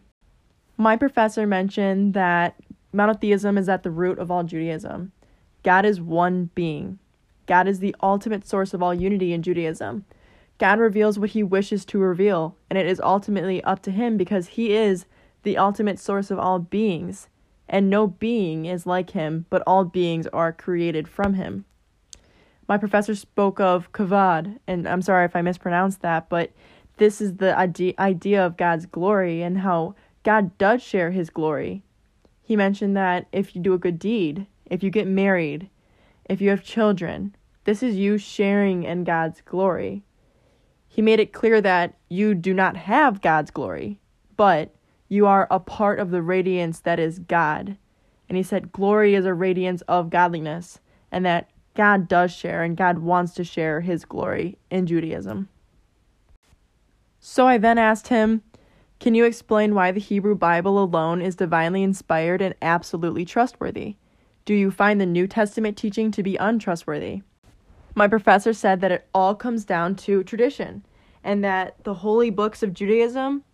My 0.75 0.97
professor 0.97 1.45
mentioned 1.45 2.15
that 2.15 2.55
monotheism 2.93 3.59
is 3.59 3.69
at 3.69 3.83
the 3.83 3.91
root 3.91 4.17
of 4.17 4.31
all 4.31 4.43
Judaism. 4.43 5.11
God 5.61 5.85
is 5.85 6.01
one 6.01 6.49
being. 6.55 6.97
God 7.45 7.67
is 7.67 7.79
the 7.79 7.95
ultimate 8.01 8.47
source 8.47 8.73
of 8.73 8.81
all 8.81 8.93
unity 8.93 9.33
in 9.33 9.41
Judaism. 9.41 10.05
God 10.57 10.79
reveals 10.79 11.17
what 11.17 11.31
he 11.31 11.43
wishes 11.43 11.83
to 11.85 11.99
reveal, 11.99 12.55
and 12.69 12.77
it 12.77 12.85
is 12.85 13.01
ultimately 13.01 13.63
up 13.63 13.81
to 13.83 13.91
him 13.91 14.17
because 14.17 14.49
he 14.49 14.73
is 14.73 15.05
the 15.43 15.57
ultimate 15.57 15.99
source 15.99 16.31
of 16.31 16.39
all 16.39 16.59
beings, 16.59 17.27
and 17.67 17.89
no 17.89 18.07
being 18.07 18.65
is 18.65 18.85
like 18.85 19.09
him, 19.09 19.45
but 19.49 19.63
all 19.65 19.83
beings 19.83 20.27
are 20.27 20.53
created 20.53 21.07
from 21.07 21.33
him. 21.33 21.65
My 22.67 22.77
professor 22.77 23.15
spoke 23.15 23.59
of 23.59 23.91
kavod, 23.91 24.59
and 24.67 24.87
I'm 24.87 25.01
sorry 25.01 25.25
if 25.25 25.35
I 25.35 25.41
mispronounced 25.41 26.01
that, 26.01 26.29
but 26.29 26.51
this 26.97 27.19
is 27.19 27.37
the 27.37 27.57
idea 27.57 28.45
of 28.45 28.55
God's 28.55 28.85
glory 28.85 29.41
and 29.41 29.57
how 29.57 29.95
God 30.23 30.57
does 30.57 30.81
share 30.81 31.11
his 31.11 31.29
glory. 31.29 31.83
He 32.41 32.55
mentioned 32.55 32.95
that 32.95 33.27
if 33.31 33.55
you 33.55 33.61
do 33.61 33.73
a 33.73 33.79
good 33.79 33.99
deed, 33.99 34.47
if 34.67 34.83
you 34.83 34.89
get 34.89 35.07
married, 35.07 35.69
if 36.25 36.41
you 36.41 36.49
have 36.49 36.63
children, 36.63 37.35
this 37.65 37.81
is 37.81 37.95
you 37.95 38.17
sharing 38.17 38.83
in 38.83 39.03
God's 39.03 39.41
glory. 39.41 40.03
He 40.87 41.01
made 41.01 41.19
it 41.19 41.33
clear 41.33 41.61
that 41.61 41.95
you 42.09 42.35
do 42.35 42.53
not 42.53 42.75
have 42.75 43.21
God's 43.21 43.51
glory, 43.51 43.99
but 44.35 44.73
you 45.07 45.25
are 45.25 45.47
a 45.49 45.59
part 45.59 45.99
of 45.99 46.11
the 46.11 46.21
radiance 46.21 46.79
that 46.81 46.99
is 46.99 47.19
God. 47.19 47.77
And 48.27 48.37
he 48.37 48.43
said, 48.43 48.71
Glory 48.71 49.15
is 49.15 49.25
a 49.25 49.33
radiance 49.33 49.81
of 49.83 50.09
godliness, 50.09 50.79
and 51.11 51.25
that 51.25 51.49
God 51.75 52.07
does 52.07 52.31
share, 52.31 52.63
and 52.63 52.77
God 52.77 52.99
wants 52.99 53.33
to 53.35 53.43
share 53.43 53.81
his 53.81 54.05
glory 54.05 54.57
in 54.69 54.85
Judaism. 54.85 55.49
So 57.19 57.47
I 57.47 57.57
then 57.57 57.77
asked 57.77 58.09
him, 58.09 58.43
Can 58.99 59.15
you 59.15 59.25
explain 59.25 59.73
why 59.73 59.91
the 59.91 59.99
Hebrew 59.99 60.35
Bible 60.35 60.81
alone 60.81 61.21
is 61.21 61.35
divinely 61.35 61.81
inspired 61.81 62.41
and 62.41 62.55
absolutely 62.61 63.25
trustworthy? 63.25 63.95
Do 64.45 64.53
you 64.53 64.71
find 64.71 64.99
the 64.99 65.05
New 65.05 65.25
Testament 65.25 65.77
teaching 65.77 66.11
to 66.11 66.21
be 66.21 66.35
untrustworthy? 66.35 67.21
My 67.95 68.09
professor 68.09 68.51
said 68.51 68.81
that 68.81 68.91
it 68.91 69.07
all 69.13 69.35
comes 69.35 69.63
down 69.63 69.95
to 69.97 70.21
tradition 70.23 70.85
and 71.23 71.41
that 71.45 71.81
the 71.85 71.93
holy 71.93 72.29
books 72.29 72.61
of 72.61 72.73
Judaism 72.73 73.45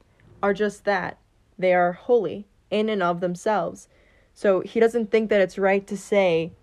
are 0.42 0.54
just 0.54 0.86
that. 0.86 1.20
They 1.60 1.76
are 1.76 1.94
holy 1.94 2.48
in 2.72 2.90
and 2.90 3.04
of 3.04 3.20
themselves. 3.20 3.88
So 4.34 4.62
he 4.62 4.80
doesn't 4.80 5.12
think 5.12 5.30
that 5.30 5.42
it's 5.42 5.60
right 5.60 5.86
to 5.86 5.96
say 5.96 6.54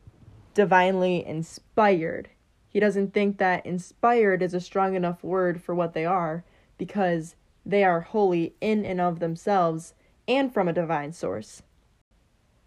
divinely 0.55 1.25
inspired. 1.25 2.29
He 2.69 2.81
doesn't 2.81 3.15
think 3.15 3.39
that 3.39 3.65
inspired 3.65 4.43
is 4.43 4.55
a 4.55 4.61
strong 4.61 4.97
enough 4.97 5.23
word 5.23 5.63
for 5.63 5.73
what 5.73 5.95
they 5.95 6.05
are 6.05 6.43
because 6.79 7.37
they 7.65 7.85
are 7.85 8.01
holy 8.01 8.55
in 8.61 8.85
and 8.85 9.01
of 9.01 9.21
themselves 9.21 9.95
and 10.27 10.53
from 10.53 10.67
a 10.67 10.73
divine 10.73 11.13
source. 11.13 11.63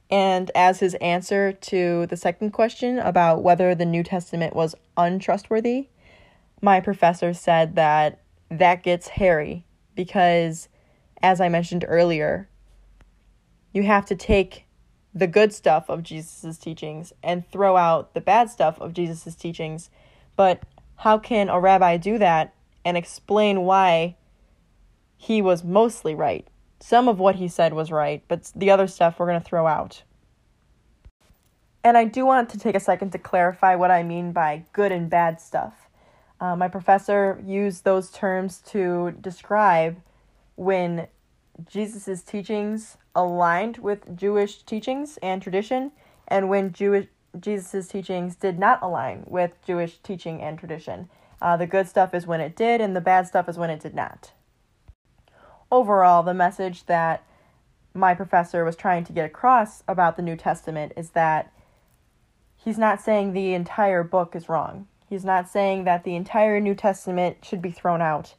And 0.09 0.49
as 0.55 0.79
his 0.79 0.95
answer 0.95 1.53
to 1.53 2.07
the 2.07 2.17
second 2.17 2.51
question 2.51 2.97
about 2.97 3.43
whether 3.43 3.75
the 3.75 3.85
New 3.85 4.03
Testament 4.03 4.55
was 4.55 4.75
untrustworthy, 4.97 5.89
my 6.61 6.79
professor 6.79 7.33
said 7.33 7.75
that 7.75 8.19
that 8.49 8.81
gets 8.81 9.09
hairy 9.09 9.65
because, 9.95 10.67
as 11.21 11.39
I 11.39 11.49
mentioned 11.49 11.85
earlier, 11.87 12.49
you 13.71 13.83
have 13.83 14.05
to 14.07 14.15
take 14.15 14.65
the 15.13 15.27
good 15.27 15.53
stuff 15.53 15.89
of 15.89 16.03
Jesus' 16.03 16.57
teachings 16.57 17.13
and 17.23 17.47
throw 17.49 17.77
out 17.77 18.13
the 18.13 18.21
bad 18.21 18.49
stuff 18.49 18.79
of 18.79 18.93
Jesus' 18.93 19.35
teachings. 19.35 19.89
But 20.35 20.63
how 20.97 21.17
can 21.17 21.49
a 21.49 21.59
rabbi 21.59 21.97
do 21.97 22.17
that 22.17 22.53
and 22.83 22.97
explain 22.97 23.61
why 23.61 24.15
he 25.17 25.41
was 25.41 25.63
mostly 25.63 26.15
right? 26.15 26.47
Some 26.79 27.07
of 27.07 27.19
what 27.19 27.35
he 27.35 27.47
said 27.47 27.73
was 27.73 27.91
right, 27.91 28.23
but 28.27 28.51
the 28.55 28.71
other 28.71 28.87
stuff 28.87 29.19
we're 29.19 29.27
going 29.27 29.41
to 29.41 29.45
throw 29.45 29.67
out. 29.67 30.03
And 31.83 31.97
I 31.97 32.05
do 32.05 32.25
want 32.25 32.49
to 32.49 32.59
take 32.59 32.75
a 32.75 32.79
second 32.79 33.11
to 33.11 33.17
clarify 33.17 33.75
what 33.75 33.91
I 33.91 34.03
mean 34.03 34.31
by 34.31 34.63
good 34.73 34.91
and 34.91 35.09
bad 35.09 35.41
stuff. 35.41 35.73
Uh, 36.39 36.55
my 36.55 36.67
professor 36.67 37.41
used 37.45 37.83
those 37.83 38.11
terms 38.11 38.59
to 38.67 39.11
describe 39.19 40.01
when 40.55 41.07
Jesus' 41.69 42.21
teachings 42.21 42.97
aligned 43.13 43.77
with 43.77 44.15
Jewish 44.15 44.63
teachings 44.63 45.17
and 45.21 45.41
tradition, 45.41 45.91
and 46.27 46.47
when 46.47 46.71
Jewish 46.71 47.07
Jesus' 47.39 47.87
teachings 47.87 48.35
did 48.35 48.57
not 48.57 48.81
align 48.81 49.23
with 49.27 49.51
Jewish 49.65 49.97
teaching 49.99 50.41
and 50.41 50.57
tradition. 50.57 51.09
Uh, 51.41 51.55
the 51.57 51.67
good 51.67 51.87
stuff 51.87 52.13
is 52.13 52.25
when 52.25 52.41
it 52.41 52.55
did, 52.55 52.81
and 52.81 52.95
the 52.95 53.01
bad 53.01 53.27
stuff 53.27 53.47
is 53.47 53.57
when 53.57 53.69
it 53.69 53.79
did 53.79 53.93
not 53.93 54.31
overall, 55.71 56.23
the 56.23 56.34
message 56.34 56.86
that 56.86 57.23
my 57.93 58.13
professor 58.13 58.63
was 58.63 58.75
trying 58.75 59.03
to 59.05 59.13
get 59.13 59.25
across 59.25 59.84
about 59.88 60.15
the 60.15 60.21
New 60.21 60.36
Testament 60.36 60.93
is 60.95 61.12
that 61.12 61.51
he's 62.55 62.77
not 62.77 63.01
saying 63.01 63.34
the 63.34 63.53
entire 63.53 64.03
book 64.03 64.36
is 64.36 64.49
wrong. 64.49 64.88
He's 65.10 65.25
not 65.25 65.49
saying 65.49 65.86
that 65.86 66.03
the 66.03 66.15
entire 66.15 66.60
New 66.60 66.75
Testament 66.75 67.38
should 67.43 67.62
be 67.62 67.71
thrown 67.71 68.01
out. 68.01 68.36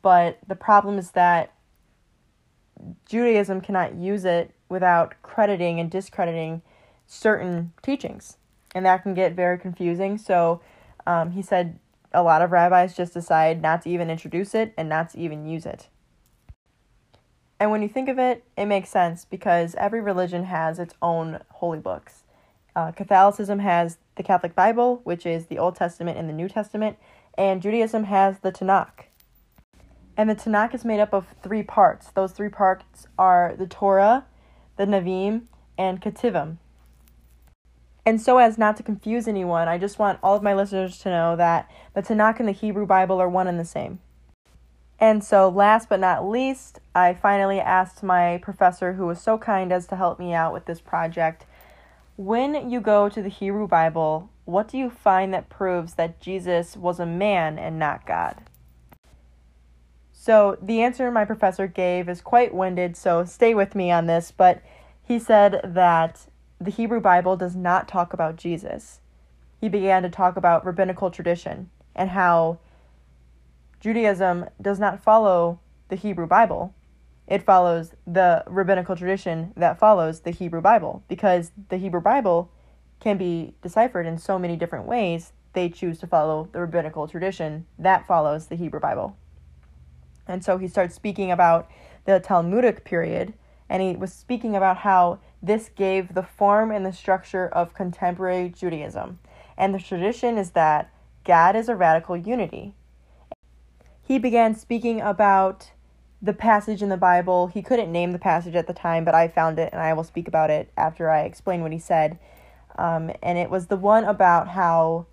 But 0.00 0.38
the 0.46 0.54
problem 0.54 0.98
is 0.98 1.10
that 1.12 1.52
Judaism 3.08 3.60
cannot 3.60 3.94
use 3.94 4.24
it 4.24 4.52
without 4.68 5.14
crediting 5.22 5.80
and 5.80 5.90
discrediting 5.90 6.62
certain 7.06 7.72
teachings. 7.82 8.36
And 8.74 8.86
that 8.86 9.02
can 9.02 9.14
get 9.14 9.34
very 9.34 9.58
confusing. 9.58 10.18
So 10.18 10.60
um, 11.06 11.32
he 11.32 11.42
said 11.42 11.78
a 12.12 12.22
lot 12.22 12.42
of 12.42 12.52
rabbis 12.52 12.96
just 12.96 13.14
decide 13.14 13.60
not 13.60 13.82
to 13.82 13.90
even 13.90 14.10
introduce 14.10 14.54
it 14.54 14.72
and 14.76 14.88
not 14.88 15.10
to 15.10 15.18
even 15.18 15.46
use 15.46 15.66
it. 15.66 15.88
And 17.60 17.70
when 17.70 17.82
you 17.82 17.88
think 17.88 18.08
of 18.08 18.18
it, 18.18 18.44
it 18.56 18.66
makes 18.66 18.88
sense 18.88 19.24
because 19.24 19.74
every 19.76 20.00
religion 20.00 20.44
has 20.44 20.78
its 20.78 20.94
own 21.00 21.40
holy 21.50 21.78
books. 21.78 22.24
Uh, 22.76 22.90
Catholicism 22.90 23.60
has 23.60 23.98
the 24.16 24.22
Catholic 24.22 24.54
Bible, 24.54 25.00
which 25.04 25.24
is 25.24 25.46
the 25.46 25.58
Old 25.58 25.76
Testament 25.76 26.18
and 26.18 26.28
the 26.28 26.32
New 26.32 26.48
Testament, 26.48 26.96
and 27.38 27.62
Judaism 27.62 28.04
has 28.04 28.40
the 28.40 28.50
Tanakh. 28.50 29.06
And 30.16 30.28
the 30.28 30.34
Tanakh 30.34 30.74
is 30.74 30.84
made 30.84 31.00
up 31.00 31.12
of 31.12 31.26
three 31.42 31.62
parts. 31.62 32.10
Those 32.10 32.32
three 32.32 32.48
parts 32.48 33.06
are 33.18 33.54
the 33.56 33.66
Torah, 33.66 34.24
the 34.76 34.86
Navim, 34.86 35.42
and 35.78 36.00
Ketuvim. 36.00 36.58
And 38.06 38.20
so, 38.20 38.38
as 38.38 38.58
not 38.58 38.76
to 38.76 38.82
confuse 38.82 39.26
anyone, 39.26 39.66
I 39.66 39.78
just 39.78 39.98
want 39.98 40.18
all 40.22 40.36
of 40.36 40.42
my 40.42 40.54
listeners 40.54 40.98
to 40.98 41.08
know 41.08 41.36
that 41.36 41.70
the 41.94 42.02
Tanakh 42.02 42.38
and 42.38 42.48
the 42.48 42.52
Hebrew 42.52 42.86
Bible 42.86 43.20
are 43.20 43.28
one 43.28 43.46
and 43.46 43.58
the 43.58 43.64
same. 43.64 43.98
And 45.00 45.24
so, 45.24 45.48
last 45.48 45.88
but 45.88 46.00
not 46.00 46.28
least, 46.28 46.78
I 46.94 47.14
finally 47.14 47.60
asked 47.60 48.02
my 48.02 48.38
professor, 48.38 48.94
who 48.94 49.06
was 49.06 49.20
so 49.20 49.36
kind 49.36 49.72
as 49.72 49.86
to 49.88 49.96
help 49.96 50.18
me 50.18 50.32
out 50.32 50.52
with 50.52 50.66
this 50.66 50.80
project 50.80 51.44
when 52.16 52.70
you 52.70 52.80
go 52.80 53.08
to 53.08 53.22
the 53.22 53.28
Hebrew 53.28 53.66
Bible, 53.66 54.30
what 54.44 54.68
do 54.68 54.78
you 54.78 54.88
find 54.88 55.34
that 55.34 55.48
proves 55.48 55.94
that 55.94 56.20
Jesus 56.20 56.76
was 56.76 57.00
a 57.00 57.06
man 57.06 57.58
and 57.58 57.78
not 57.78 58.06
God? 58.06 58.42
So, 60.12 60.56
the 60.62 60.80
answer 60.80 61.10
my 61.10 61.24
professor 61.24 61.66
gave 61.66 62.08
is 62.08 62.20
quite 62.20 62.54
winded, 62.54 62.96
so 62.96 63.24
stay 63.24 63.54
with 63.54 63.74
me 63.74 63.90
on 63.90 64.06
this, 64.06 64.30
but 64.30 64.62
he 65.02 65.18
said 65.18 65.60
that 65.64 66.26
the 66.60 66.70
Hebrew 66.70 67.00
Bible 67.00 67.36
does 67.36 67.56
not 67.56 67.88
talk 67.88 68.12
about 68.12 68.36
Jesus. 68.36 69.00
He 69.60 69.68
began 69.68 70.02
to 70.02 70.08
talk 70.08 70.36
about 70.36 70.64
rabbinical 70.64 71.10
tradition 71.10 71.68
and 71.94 72.10
how 72.10 72.58
Judaism 73.84 74.46
does 74.62 74.80
not 74.80 75.04
follow 75.04 75.60
the 75.90 75.96
Hebrew 75.96 76.26
Bible. 76.26 76.74
It 77.26 77.42
follows 77.42 77.94
the 78.06 78.42
rabbinical 78.46 78.96
tradition 78.96 79.52
that 79.58 79.78
follows 79.78 80.20
the 80.20 80.30
Hebrew 80.30 80.62
Bible 80.62 81.04
because 81.06 81.52
the 81.68 81.76
Hebrew 81.76 82.00
Bible 82.00 82.50
can 82.98 83.18
be 83.18 83.52
deciphered 83.60 84.06
in 84.06 84.16
so 84.16 84.38
many 84.38 84.56
different 84.56 84.86
ways. 84.86 85.34
They 85.52 85.68
choose 85.68 85.98
to 85.98 86.06
follow 86.06 86.48
the 86.50 86.60
rabbinical 86.60 87.06
tradition 87.06 87.66
that 87.78 88.06
follows 88.06 88.46
the 88.46 88.56
Hebrew 88.56 88.80
Bible. 88.80 89.18
And 90.26 90.42
so 90.42 90.56
he 90.56 90.66
starts 90.66 90.94
speaking 90.94 91.30
about 91.30 91.70
the 92.06 92.20
Talmudic 92.20 92.86
period, 92.86 93.34
and 93.68 93.82
he 93.82 93.96
was 93.96 94.14
speaking 94.14 94.56
about 94.56 94.78
how 94.78 95.18
this 95.42 95.68
gave 95.68 96.14
the 96.14 96.22
form 96.22 96.70
and 96.70 96.86
the 96.86 96.92
structure 96.94 97.48
of 97.48 97.74
contemporary 97.74 98.48
Judaism. 98.48 99.18
And 99.58 99.74
the 99.74 99.78
tradition 99.78 100.38
is 100.38 100.52
that 100.52 100.90
God 101.22 101.54
is 101.54 101.68
a 101.68 101.76
radical 101.76 102.16
unity. 102.16 102.74
He 104.06 104.18
began 104.18 104.54
speaking 104.54 105.00
about 105.00 105.70
the 106.20 106.34
passage 106.34 106.82
in 106.82 106.90
the 106.90 106.96
Bible. 106.96 107.46
He 107.46 107.62
couldn't 107.62 107.90
name 107.90 108.12
the 108.12 108.18
passage 108.18 108.54
at 108.54 108.66
the 108.66 108.74
time, 108.74 109.04
but 109.04 109.14
I 109.14 109.28
found 109.28 109.58
it 109.58 109.72
and 109.72 109.80
I 109.80 109.94
will 109.94 110.04
speak 110.04 110.28
about 110.28 110.50
it 110.50 110.70
after 110.76 111.10
I 111.10 111.22
explain 111.22 111.62
what 111.62 111.72
he 111.72 111.78
said. 111.78 112.18
Um, 112.76 113.10
and 113.22 113.38
it 113.38 113.48
was 113.48 113.68
the 113.68 113.76
one 113.76 114.04
about 114.04 114.48
how 114.48 115.06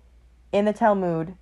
in 0.52 0.66
the 0.66 0.74
Talmud, 0.74 1.36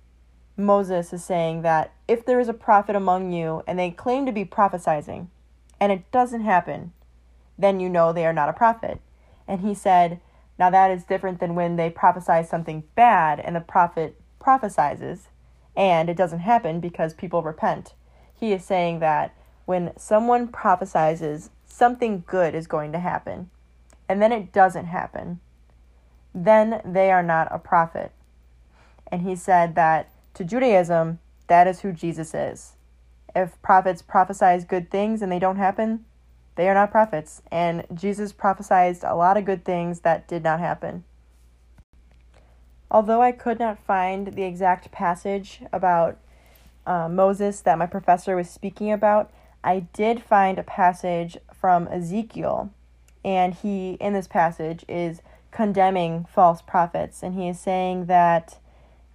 Moses 0.55 1.11
is 1.11 1.25
saying 1.25 1.61
that 1.63 1.93
if 2.07 2.25
there 2.25 2.39
is 2.39 2.47
a 2.47 2.53
prophet 2.53 2.95
among 2.95 3.33
you 3.33 3.63
and 3.67 3.77
they 3.77 3.91
claim 3.91 4.25
to 4.25 4.31
be 4.31 4.45
prophesizing 4.45 5.27
and 5.79 5.91
it 5.91 6.09
doesn't 6.11 6.41
happen, 6.41 6.93
then 7.57 7.81
you 7.81 7.89
know 7.89 8.13
they 8.13 8.25
are 8.25 8.33
not 8.33 8.49
a 8.49 8.53
prophet. 8.53 9.01
And 9.45 9.59
he 9.59 9.73
said, 9.73 10.21
now 10.57 10.69
that 10.69 10.91
is 10.91 11.03
different 11.03 11.41
than 11.41 11.55
when 11.55 11.75
they 11.75 11.89
prophesy 11.89 12.47
something 12.47 12.83
bad 12.95 13.41
and 13.41 13.55
the 13.55 13.61
prophet 13.61 14.15
prophesizes 14.39 15.27
and 15.75 16.09
it 16.09 16.17
doesn't 16.17 16.39
happen 16.39 16.79
because 16.79 17.13
people 17.13 17.41
repent. 17.41 17.93
He 18.33 18.53
is 18.53 18.63
saying 18.63 18.99
that 18.99 19.35
when 19.65 19.93
someone 19.97 20.47
prophesizes 20.47 21.49
something 21.65 22.23
good 22.27 22.53
is 22.53 22.67
going 22.67 22.91
to 22.91 22.99
happen 22.99 23.49
and 24.09 24.21
then 24.21 24.31
it 24.31 24.51
doesn't 24.51 24.85
happen, 24.85 25.39
then 26.33 26.81
they 26.85 27.11
are 27.11 27.23
not 27.23 27.47
a 27.51 27.59
prophet. 27.59 28.11
And 29.11 29.21
he 29.21 29.35
said 29.35 29.75
that 29.75 30.09
to 30.33 30.43
Judaism, 30.43 31.19
that 31.47 31.67
is 31.67 31.81
who 31.81 31.91
Jesus 31.91 32.33
is. 32.33 32.73
If 33.35 33.61
prophets 33.61 34.01
prophesize 34.01 34.67
good 34.67 34.89
things 34.89 35.21
and 35.21 35.31
they 35.31 35.39
don't 35.39 35.57
happen, 35.57 36.05
they 36.55 36.67
are 36.67 36.73
not 36.73 36.91
prophets. 36.91 37.41
And 37.51 37.85
Jesus 37.93 38.33
prophesied 38.33 38.97
a 39.03 39.15
lot 39.15 39.37
of 39.37 39.45
good 39.45 39.63
things 39.63 40.01
that 40.01 40.27
did 40.27 40.43
not 40.43 40.59
happen. 40.59 41.03
Although 42.91 43.21
I 43.21 43.31
could 43.31 43.57
not 43.57 43.79
find 43.79 44.27
the 44.27 44.43
exact 44.43 44.91
passage 44.91 45.61
about 45.71 46.17
uh, 46.85 47.07
Moses 47.07 47.61
that 47.61 47.77
my 47.77 47.85
professor 47.85 48.35
was 48.35 48.49
speaking 48.49 48.91
about, 48.91 49.31
I 49.63 49.87
did 49.93 50.21
find 50.21 50.59
a 50.59 50.63
passage 50.63 51.37
from 51.53 51.87
Ezekiel, 51.87 52.69
and 53.23 53.53
he, 53.53 53.93
in 54.01 54.11
this 54.11 54.27
passage, 54.27 54.83
is 54.89 55.21
condemning 55.51 56.25
false 56.33 56.61
prophets, 56.61 57.23
and 57.23 57.33
he 57.35 57.47
is 57.47 57.59
saying 57.59 58.07
that 58.07 58.57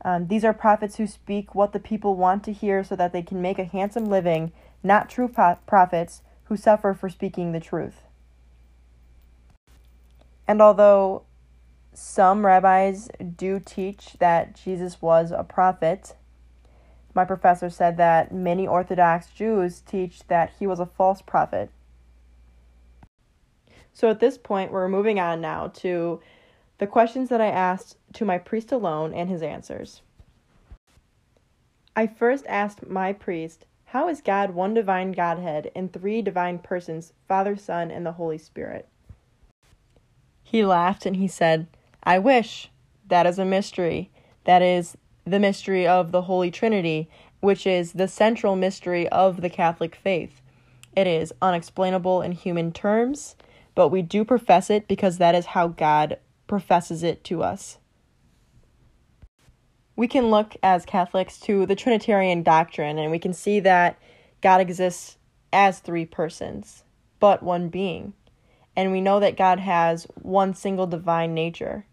um, 0.02 0.28
these 0.28 0.44
are 0.44 0.54
prophets 0.54 0.96
who 0.96 1.06
speak 1.06 1.54
what 1.54 1.74
the 1.74 1.80
people 1.80 2.14
want 2.14 2.44
to 2.44 2.52
hear 2.52 2.82
so 2.82 2.96
that 2.96 3.12
they 3.12 3.22
can 3.22 3.42
make 3.42 3.58
a 3.58 3.64
handsome 3.64 4.06
living, 4.06 4.52
not 4.82 5.10
true 5.10 5.28
pro- 5.28 5.58
prophets 5.66 6.22
who 6.44 6.56
suffer 6.56 6.94
for 6.94 7.10
speaking 7.10 7.52
the 7.52 7.60
truth. 7.60 8.02
And 10.48 10.62
although 10.62 11.25
some 11.96 12.44
rabbis 12.44 13.08
do 13.36 13.58
teach 13.58 14.16
that 14.18 14.54
Jesus 14.54 15.00
was 15.00 15.30
a 15.30 15.42
prophet, 15.42 16.14
my 17.14 17.24
professor 17.24 17.70
said 17.70 17.96
that 17.96 18.32
many 18.32 18.66
Orthodox 18.66 19.28
Jews 19.28 19.80
teach 19.80 20.26
that 20.28 20.52
he 20.58 20.66
was 20.66 20.78
a 20.78 20.86
false 20.86 21.22
prophet. 21.22 21.70
So 23.94 24.10
at 24.10 24.20
this 24.20 24.36
point, 24.36 24.72
we're 24.72 24.88
moving 24.88 25.18
on 25.18 25.40
now 25.40 25.68
to 25.76 26.20
the 26.76 26.86
questions 26.86 27.30
that 27.30 27.40
I 27.40 27.46
asked 27.46 27.96
to 28.12 28.26
my 28.26 28.36
priest 28.36 28.70
alone 28.70 29.14
and 29.14 29.30
his 29.30 29.40
answers. 29.40 30.02
I 31.96 32.06
first 32.06 32.44
asked 32.46 32.86
my 32.86 33.14
priest, 33.14 33.64
How 33.86 34.10
is 34.10 34.20
God 34.20 34.50
one 34.50 34.74
divine 34.74 35.12
Godhead 35.12 35.70
in 35.74 35.88
three 35.88 36.20
divine 36.20 36.58
persons, 36.58 37.14
Father, 37.26 37.56
Son, 37.56 37.90
and 37.90 38.04
the 38.04 38.12
Holy 38.12 38.36
Spirit? 38.36 38.86
He 40.42 40.62
laughed 40.62 41.06
and 41.06 41.16
he 41.16 41.26
said, 41.26 41.66
I 42.06 42.20
wish. 42.20 42.70
That 43.08 43.26
is 43.26 43.38
a 43.38 43.44
mystery. 43.44 44.10
That 44.44 44.62
is 44.62 44.96
the 45.24 45.40
mystery 45.40 45.88
of 45.88 46.12
the 46.12 46.22
Holy 46.22 46.52
Trinity, 46.52 47.10
which 47.40 47.66
is 47.66 47.92
the 47.92 48.06
central 48.06 48.54
mystery 48.54 49.08
of 49.08 49.40
the 49.40 49.50
Catholic 49.50 49.96
faith. 49.96 50.40
It 50.94 51.08
is 51.08 51.34
unexplainable 51.42 52.22
in 52.22 52.30
human 52.30 52.70
terms, 52.72 53.34
but 53.74 53.88
we 53.88 54.02
do 54.02 54.24
profess 54.24 54.70
it 54.70 54.86
because 54.86 55.18
that 55.18 55.34
is 55.34 55.46
how 55.46 55.66
God 55.66 56.18
professes 56.46 57.02
it 57.02 57.24
to 57.24 57.42
us. 57.42 57.78
We 59.96 60.06
can 60.06 60.30
look 60.30 60.54
as 60.62 60.84
Catholics 60.84 61.40
to 61.40 61.66
the 61.66 61.74
Trinitarian 61.74 62.44
doctrine 62.44 62.98
and 62.98 63.10
we 63.10 63.18
can 63.18 63.32
see 63.32 63.58
that 63.60 63.98
God 64.42 64.60
exists 64.60 65.16
as 65.52 65.80
three 65.80 66.06
persons, 66.06 66.84
but 67.18 67.42
one 67.42 67.68
being. 67.68 68.12
And 68.76 68.92
we 68.92 69.00
know 69.00 69.18
that 69.20 69.36
God 69.36 69.58
has 69.58 70.06
one 70.14 70.54
single 70.54 70.86
divine 70.86 71.34
nature. 71.34 71.86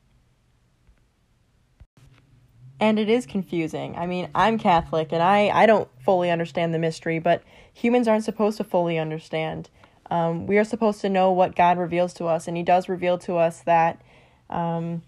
And 2.83 2.99
it 2.99 3.07
is 3.07 3.25
confusing. 3.25 3.95
I 3.95 4.05
mean, 4.05 4.27
I'm 4.35 4.59
Catholic 4.59 5.13
and 5.13 5.23
I, 5.23 5.47
I 5.47 5.65
don't 5.65 5.87
fully 6.01 6.29
understand 6.29 6.73
the 6.73 6.79
mystery, 6.79 7.17
but 7.17 7.41
humans 7.73 8.09
aren't 8.09 8.25
supposed 8.25 8.57
to 8.57 8.65
fully 8.65 8.99
understand. 8.99 9.69
Um, 10.11 10.47
we 10.47 10.57
are 10.57 10.65
supposed 10.65 10.99
to 10.99 11.07
know 11.07 11.31
what 11.31 11.55
God 11.55 11.77
reveals 11.77 12.13
to 12.15 12.25
us, 12.25 12.45
and 12.45 12.57
He 12.57 12.63
does 12.63 12.89
reveal 12.89 13.17
to 13.19 13.37
us 13.37 13.61
that 13.61 14.01
um, 14.49 15.01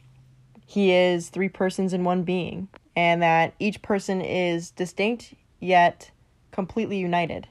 he 0.66 0.94
is 0.94 1.28
three 1.28 1.50
persons 1.50 1.92
in 1.92 2.06
one 2.06 2.24
being, 2.24 2.70
and 2.96 3.22
that 3.22 3.54
each 3.60 3.82
person 3.82 4.22
is 4.22 4.72
distinct 4.72 5.34
yet 5.60 6.12
completely 6.52 6.98
united 6.98 7.50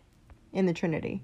in 0.54 0.64
the 0.64 0.72
Trinity. 0.72 1.20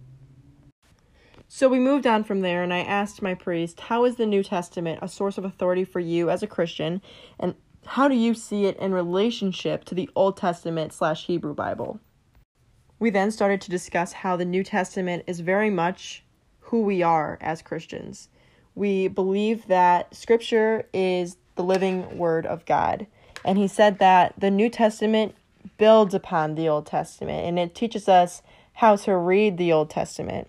So 1.49 1.71
we 1.71 1.79
moved 1.79 2.07
on 2.07 2.23
from 2.23 2.43
there, 2.43 2.63
and 2.63 2.73
I 2.75 2.81
asked 2.81 3.23
my 3.23 3.33
priest, 3.33 3.81
How 3.81 4.05
is 4.05 4.17
the 4.17 4.27
New 4.27 4.43
Testament 4.43 4.99
a 5.01 5.09
source 5.09 5.39
of 5.39 5.47
authority 5.47 5.87
for 5.87 6.01
you 6.01 6.29
as 6.29 6.43
a 6.43 6.47
Christian, 6.47 7.01
and 7.39 7.55
how 7.87 8.09
do 8.09 8.15
you 8.15 8.35
see 8.35 8.67
it 8.67 8.77
in 8.79 8.93
relationship 8.93 9.85
to 9.87 9.95
the 9.95 10.11
Old 10.15 10.37
Testament 10.37 10.93
slash 10.93 11.27
Hebrew 11.27 11.55
Bible? 11.55 12.01
We 12.99 13.11
then 13.11 13.31
started 13.31 13.61
to 13.63 13.71
discuss 13.71 14.13
how 14.13 14.37
the 14.37 14.45
New 14.45 14.63
Testament 14.63 15.25
is 15.27 15.41
very 15.41 15.71
much 15.71 16.23
who 16.61 16.83
we 16.83 17.03
are 17.03 17.39
as 17.41 17.63
Christians 17.63 18.29
we 18.75 19.09
believe 19.09 19.67
that 19.67 20.15
Scripture 20.15 20.87
is 20.93 21.37
the 21.57 21.63
living 21.63 22.17
Word 22.17 22.47
of 22.47 22.65
God. 22.65 23.07
And 23.45 23.59
he 23.59 23.69
said 23.69 23.99
that 23.99 24.35
the 24.39 24.51
New 24.51 24.69
Testament 24.69 25.35
builds 25.77 26.15
upon 26.15 26.55
the 26.55 26.69
Old 26.69 26.87
Testament 26.87 27.47
and 27.47 27.59
it 27.59 27.75
teaches 27.75 28.09
us 28.09 28.43
how 28.75 28.97
to 28.97 29.17
read 29.17 29.59
the 29.59 29.73
Old 29.73 29.91
Testament. 29.91 30.49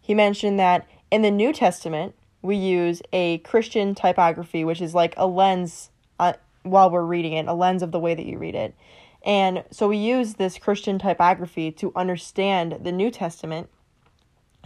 He 0.00 0.14
mentioned 0.14 0.58
that 0.58 0.86
in 1.10 1.22
the 1.22 1.30
New 1.30 1.52
Testament, 1.52 2.14
we 2.42 2.56
use 2.56 3.02
a 3.12 3.38
Christian 3.38 3.94
typography, 3.94 4.64
which 4.64 4.80
is 4.80 4.94
like 4.94 5.14
a 5.16 5.26
lens 5.26 5.90
uh, 6.18 6.34
while 6.70 6.90
we're 6.90 7.04
reading 7.04 7.32
it, 7.34 7.46
a 7.46 7.54
lens 7.54 7.82
of 7.82 7.92
the 7.92 7.98
way 7.98 8.14
that 8.14 8.26
you 8.26 8.38
read 8.38 8.54
it. 8.54 8.74
And 9.24 9.64
so 9.70 9.88
we 9.88 9.96
use 9.96 10.34
this 10.34 10.58
Christian 10.58 10.98
typography 10.98 11.72
to 11.72 11.92
understand 11.96 12.80
the 12.82 12.92
New 12.92 13.10
Testament 13.10 13.68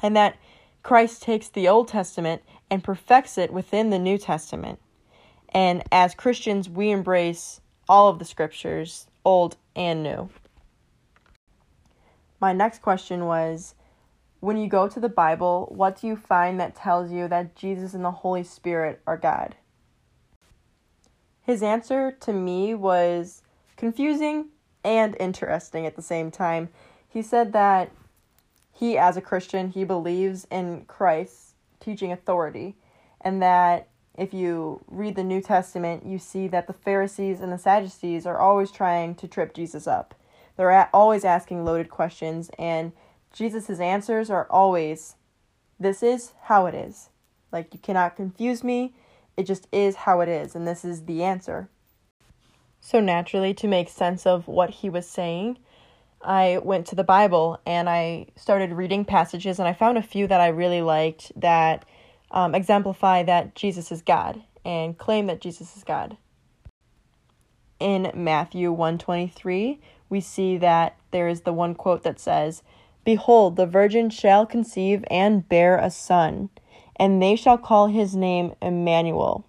and 0.02 0.16
that 0.16 0.36
Christ 0.82 1.22
takes 1.22 1.48
the 1.48 1.68
Old 1.68 1.88
Testament 1.88 2.42
and 2.70 2.82
perfects 2.82 3.38
it 3.38 3.52
within 3.52 3.90
the 3.90 3.98
New 3.98 4.18
Testament. 4.18 4.80
And 5.50 5.82
as 5.92 6.14
Christians, 6.14 6.68
we 6.68 6.90
embrace 6.90 7.60
all 7.88 8.08
of 8.08 8.18
the 8.18 8.24
scriptures, 8.24 9.06
old 9.24 9.56
and 9.76 10.02
new. 10.02 10.30
My 12.40 12.52
next 12.52 12.82
question 12.82 13.26
was 13.26 13.74
When 14.40 14.56
you 14.56 14.68
go 14.68 14.88
to 14.88 14.98
the 14.98 15.08
Bible, 15.08 15.72
what 15.74 16.00
do 16.00 16.06
you 16.06 16.16
find 16.16 16.58
that 16.58 16.74
tells 16.74 17.12
you 17.12 17.28
that 17.28 17.54
Jesus 17.54 17.94
and 17.94 18.04
the 18.04 18.10
Holy 18.10 18.42
Spirit 18.42 19.00
are 19.06 19.16
God? 19.16 19.54
His 21.42 21.62
answer 21.62 22.12
to 22.20 22.32
me 22.32 22.74
was 22.74 23.42
confusing 23.76 24.46
and 24.84 25.16
interesting 25.18 25.86
at 25.86 25.96
the 25.96 26.02
same 26.02 26.30
time. 26.30 26.68
He 27.08 27.22
said 27.22 27.52
that 27.52 27.90
he, 28.72 28.96
as 28.96 29.16
a 29.16 29.20
Christian, 29.20 29.70
he 29.70 29.84
believes 29.84 30.46
in 30.50 30.84
Christ's 30.86 31.54
teaching 31.80 32.12
authority, 32.12 32.76
and 33.20 33.42
that 33.42 33.88
if 34.16 34.32
you 34.32 34.84
read 34.88 35.16
the 35.16 35.24
New 35.24 35.40
Testament, 35.40 36.04
you 36.06 36.18
see 36.18 36.48
that 36.48 36.66
the 36.66 36.72
Pharisees 36.72 37.40
and 37.40 37.52
the 37.52 37.58
Sadducees 37.58 38.26
are 38.26 38.38
always 38.38 38.70
trying 38.70 39.14
to 39.16 39.28
trip 39.28 39.54
Jesus 39.54 39.86
up. 39.86 40.14
They're 40.56 40.88
always 40.92 41.24
asking 41.24 41.64
loaded 41.64 41.90
questions, 41.90 42.50
and 42.58 42.92
Jesus' 43.32 43.80
answers 43.80 44.30
are 44.30 44.46
always, 44.50 45.16
This 45.80 46.02
is 46.02 46.32
how 46.44 46.66
it 46.66 46.74
is. 46.74 47.08
Like, 47.50 47.72
you 47.72 47.80
cannot 47.80 48.16
confuse 48.16 48.62
me. 48.62 48.94
It 49.36 49.44
just 49.44 49.66
is 49.72 49.96
how 49.96 50.20
it 50.20 50.28
is, 50.28 50.54
and 50.54 50.66
this 50.66 50.84
is 50.84 51.04
the 51.04 51.22
answer. 51.22 51.68
So, 52.80 53.00
naturally, 53.00 53.54
to 53.54 53.68
make 53.68 53.88
sense 53.88 54.26
of 54.26 54.48
what 54.48 54.70
he 54.70 54.90
was 54.90 55.08
saying, 55.08 55.58
I 56.20 56.58
went 56.62 56.86
to 56.88 56.94
the 56.94 57.04
Bible 57.04 57.60
and 57.66 57.88
I 57.88 58.26
started 58.36 58.72
reading 58.72 59.04
passages, 59.04 59.58
and 59.58 59.68
I 59.68 59.72
found 59.72 59.98
a 59.98 60.02
few 60.02 60.26
that 60.26 60.40
I 60.40 60.48
really 60.48 60.82
liked 60.82 61.32
that 61.36 61.84
um, 62.30 62.54
exemplify 62.54 63.22
that 63.24 63.54
Jesus 63.54 63.92
is 63.92 64.02
God 64.02 64.42
and 64.64 64.96
claim 64.96 65.26
that 65.26 65.40
Jesus 65.40 65.76
is 65.76 65.84
God. 65.84 66.16
In 67.80 68.10
Matthew 68.14 68.70
123, 68.70 69.80
we 70.08 70.20
see 70.20 70.56
that 70.58 70.96
there 71.10 71.26
is 71.26 71.42
the 71.42 71.52
one 71.52 71.74
quote 71.74 72.04
that 72.04 72.20
says, 72.20 72.62
Behold, 73.04 73.56
the 73.56 73.66
virgin 73.66 74.10
shall 74.10 74.46
conceive 74.46 75.04
and 75.10 75.48
bear 75.48 75.76
a 75.76 75.90
son, 75.90 76.50
and 77.02 77.20
they 77.20 77.34
shall 77.34 77.58
call 77.58 77.88
his 77.88 78.14
name 78.14 78.54
Emmanuel. 78.62 79.44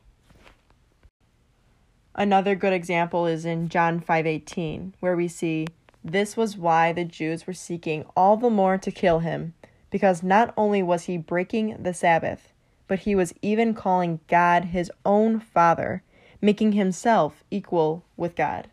Another 2.16 2.56
good 2.56 2.74
example 2.74 3.28
is 3.28 3.46
in 3.46 3.70
John 3.70 4.00
5:18, 4.00 4.96
where 5.00 5.16
we 5.16 5.28
see 5.28 5.68
this 6.04 6.36
was 6.36 6.58
why 6.58 6.92
the 6.92 7.06
Jews 7.06 7.46
were 7.46 7.54
seeking 7.54 8.06
all 8.18 8.38
the 8.38 8.50
more 8.50 8.80
to 8.80 8.90
kill 8.90 9.20
him, 9.20 9.54
because 9.92 10.24
not 10.24 10.52
only 10.58 10.82
was 10.82 11.04
he 11.04 11.16
breaking 11.16 11.84
the 11.84 11.94
Sabbath, 11.94 12.52
but 12.88 13.02
he 13.02 13.14
was 13.14 13.36
even 13.44 13.76
calling 13.76 14.20
God 14.28 14.66
his 14.66 14.92
own 15.06 15.40
Father, 15.40 16.02
making 16.42 16.72
himself 16.72 17.44
equal 17.52 18.04
with 18.18 18.36
God. 18.36 18.68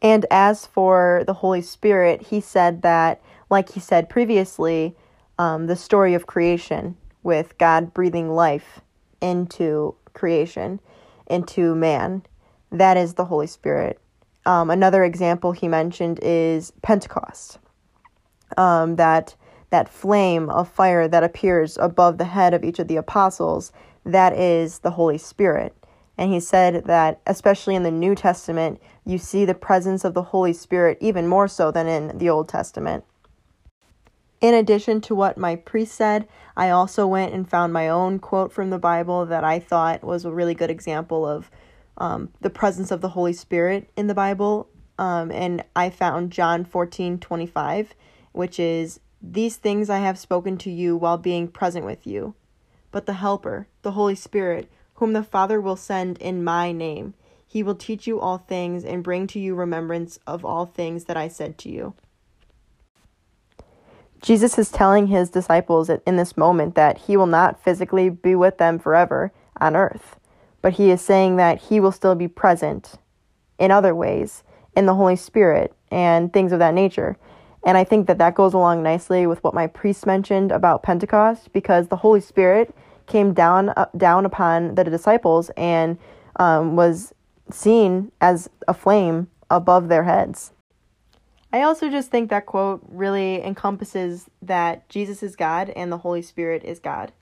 And 0.00 0.24
as 0.30 0.64
for 0.64 1.22
the 1.26 1.34
Holy 1.34 1.60
Spirit, 1.60 2.28
he 2.28 2.40
said 2.40 2.80
that, 2.80 3.20
like 3.50 3.72
he 3.72 3.80
said 3.80 4.08
previously, 4.08 4.96
um, 5.38 5.66
the 5.66 5.76
story 5.76 6.14
of 6.14 6.26
creation 6.26 6.96
with 7.26 7.58
God 7.58 7.92
breathing 7.92 8.30
life 8.30 8.80
into 9.20 9.96
creation, 10.14 10.80
into 11.26 11.74
man, 11.74 12.22
that 12.70 12.96
is 12.96 13.14
the 13.14 13.24
Holy 13.24 13.48
Spirit. 13.48 14.00
Um, 14.46 14.70
another 14.70 15.02
example 15.02 15.50
he 15.50 15.66
mentioned 15.66 16.20
is 16.22 16.72
Pentecost. 16.82 17.58
Um, 18.56 18.94
that 18.94 19.34
that 19.70 19.88
flame 19.88 20.48
of 20.50 20.68
fire 20.68 21.08
that 21.08 21.24
appears 21.24 21.76
above 21.78 22.18
the 22.18 22.26
head 22.26 22.54
of 22.54 22.62
each 22.62 22.78
of 22.78 22.86
the 22.86 22.96
apostles, 22.96 23.72
that 24.04 24.32
is 24.32 24.78
the 24.78 24.92
Holy 24.92 25.18
Spirit. 25.18 25.74
And 26.16 26.32
he 26.32 26.38
said 26.38 26.84
that, 26.84 27.20
especially 27.26 27.74
in 27.74 27.82
the 27.82 27.90
New 27.90 28.14
Testament, 28.14 28.80
you 29.04 29.18
see 29.18 29.44
the 29.44 29.54
presence 29.54 30.04
of 30.04 30.14
the 30.14 30.22
Holy 30.22 30.52
Spirit 30.52 30.96
even 31.00 31.26
more 31.26 31.48
so 31.48 31.72
than 31.72 31.88
in 31.88 32.16
the 32.16 32.30
Old 32.30 32.48
Testament. 32.48 33.04
In 34.40 34.52
addition 34.52 35.00
to 35.02 35.14
what 35.14 35.38
my 35.38 35.56
priest 35.56 35.94
said, 35.94 36.28
I 36.56 36.68
also 36.68 37.06
went 37.06 37.32
and 37.32 37.48
found 37.48 37.72
my 37.72 37.88
own 37.88 38.18
quote 38.18 38.52
from 38.52 38.68
the 38.68 38.78
Bible 38.78 39.24
that 39.26 39.44
I 39.44 39.58
thought 39.58 40.04
was 40.04 40.24
a 40.24 40.30
really 40.30 40.54
good 40.54 40.70
example 40.70 41.26
of 41.26 41.50
um, 41.96 42.30
the 42.42 42.50
presence 42.50 42.90
of 42.90 43.00
the 43.00 43.10
Holy 43.10 43.32
Spirit 43.32 43.88
in 43.96 44.08
the 44.08 44.14
Bible. 44.14 44.68
Um, 44.98 45.30
and 45.30 45.64
I 45.74 45.88
found 45.88 46.32
John 46.32 46.64
14 46.64 47.18
25, 47.18 47.94
which 48.32 48.60
is, 48.60 49.00
These 49.22 49.56
things 49.56 49.88
I 49.88 49.98
have 49.98 50.18
spoken 50.18 50.58
to 50.58 50.70
you 50.70 50.96
while 50.96 51.18
being 51.18 51.48
present 51.48 51.86
with 51.86 52.06
you. 52.06 52.34
But 52.90 53.06
the 53.06 53.14
Helper, 53.14 53.68
the 53.80 53.92
Holy 53.92 54.14
Spirit, 54.14 54.70
whom 54.94 55.14
the 55.14 55.22
Father 55.22 55.60
will 55.60 55.76
send 55.76 56.18
in 56.18 56.44
my 56.44 56.72
name. 56.72 57.14
He 57.46 57.62
will 57.62 57.74
teach 57.74 58.06
you 58.06 58.20
all 58.20 58.38
things 58.38 58.84
and 58.84 59.02
bring 59.04 59.26
to 59.28 59.38
you 59.38 59.54
remembrance 59.54 60.18
of 60.26 60.44
all 60.44 60.66
things 60.66 61.04
that 61.04 61.16
I 61.16 61.28
said 61.28 61.56
to 61.58 61.70
you. 61.70 61.94
Jesus 64.22 64.58
is 64.58 64.70
telling 64.70 65.08
his 65.08 65.30
disciples 65.30 65.90
in 65.90 66.16
this 66.16 66.36
moment 66.36 66.74
that 66.74 66.98
he 66.98 67.16
will 67.16 67.26
not 67.26 67.62
physically 67.62 68.08
be 68.08 68.34
with 68.34 68.58
them 68.58 68.78
forever 68.78 69.32
on 69.60 69.76
earth, 69.76 70.16
but 70.62 70.74
he 70.74 70.90
is 70.90 71.00
saying 71.00 71.36
that 71.36 71.62
he 71.62 71.80
will 71.80 71.92
still 71.92 72.14
be 72.14 72.28
present 72.28 72.94
in 73.58 73.70
other 73.70 73.94
ways 73.94 74.42
in 74.76 74.86
the 74.86 74.94
Holy 74.94 75.16
Spirit 75.16 75.74
and 75.90 76.32
things 76.32 76.52
of 76.52 76.58
that 76.58 76.74
nature. 76.74 77.16
And 77.64 77.76
I 77.76 77.84
think 77.84 78.06
that 78.06 78.18
that 78.18 78.34
goes 78.34 78.54
along 78.54 78.82
nicely 78.82 79.26
with 79.26 79.42
what 79.42 79.54
my 79.54 79.66
priest 79.66 80.06
mentioned 80.06 80.52
about 80.52 80.82
Pentecost 80.82 81.52
because 81.52 81.88
the 81.88 81.96
Holy 81.96 82.20
Spirit 82.20 82.74
came 83.06 83.32
down 83.32 83.70
uh, 83.70 83.86
down 83.96 84.24
upon 84.24 84.74
the 84.74 84.84
disciples 84.84 85.50
and 85.56 85.98
um, 86.36 86.76
was 86.76 87.12
seen 87.50 88.12
as 88.20 88.48
a 88.68 88.74
flame 88.74 89.28
above 89.50 89.88
their 89.88 90.04
heads. 90.04 90.52
I 91.56 91.62
also 91.62 91.88
just 91.88 92.10
think 92.10 92.28
that 92.28 92.44
quote 92.44 92.82
really 92.86 93.42
encompasses 93.42 94.28
that 94.42 94.86
Jesus 94.90 95.22
is 95.22 95.36
God 95.36 95.70
and 95.70 95.90
the 95.90 95.96
Holy 95.96 96.20
Spirit 96.20 96.62
is 96.64 96.78
God. 96.78 97.12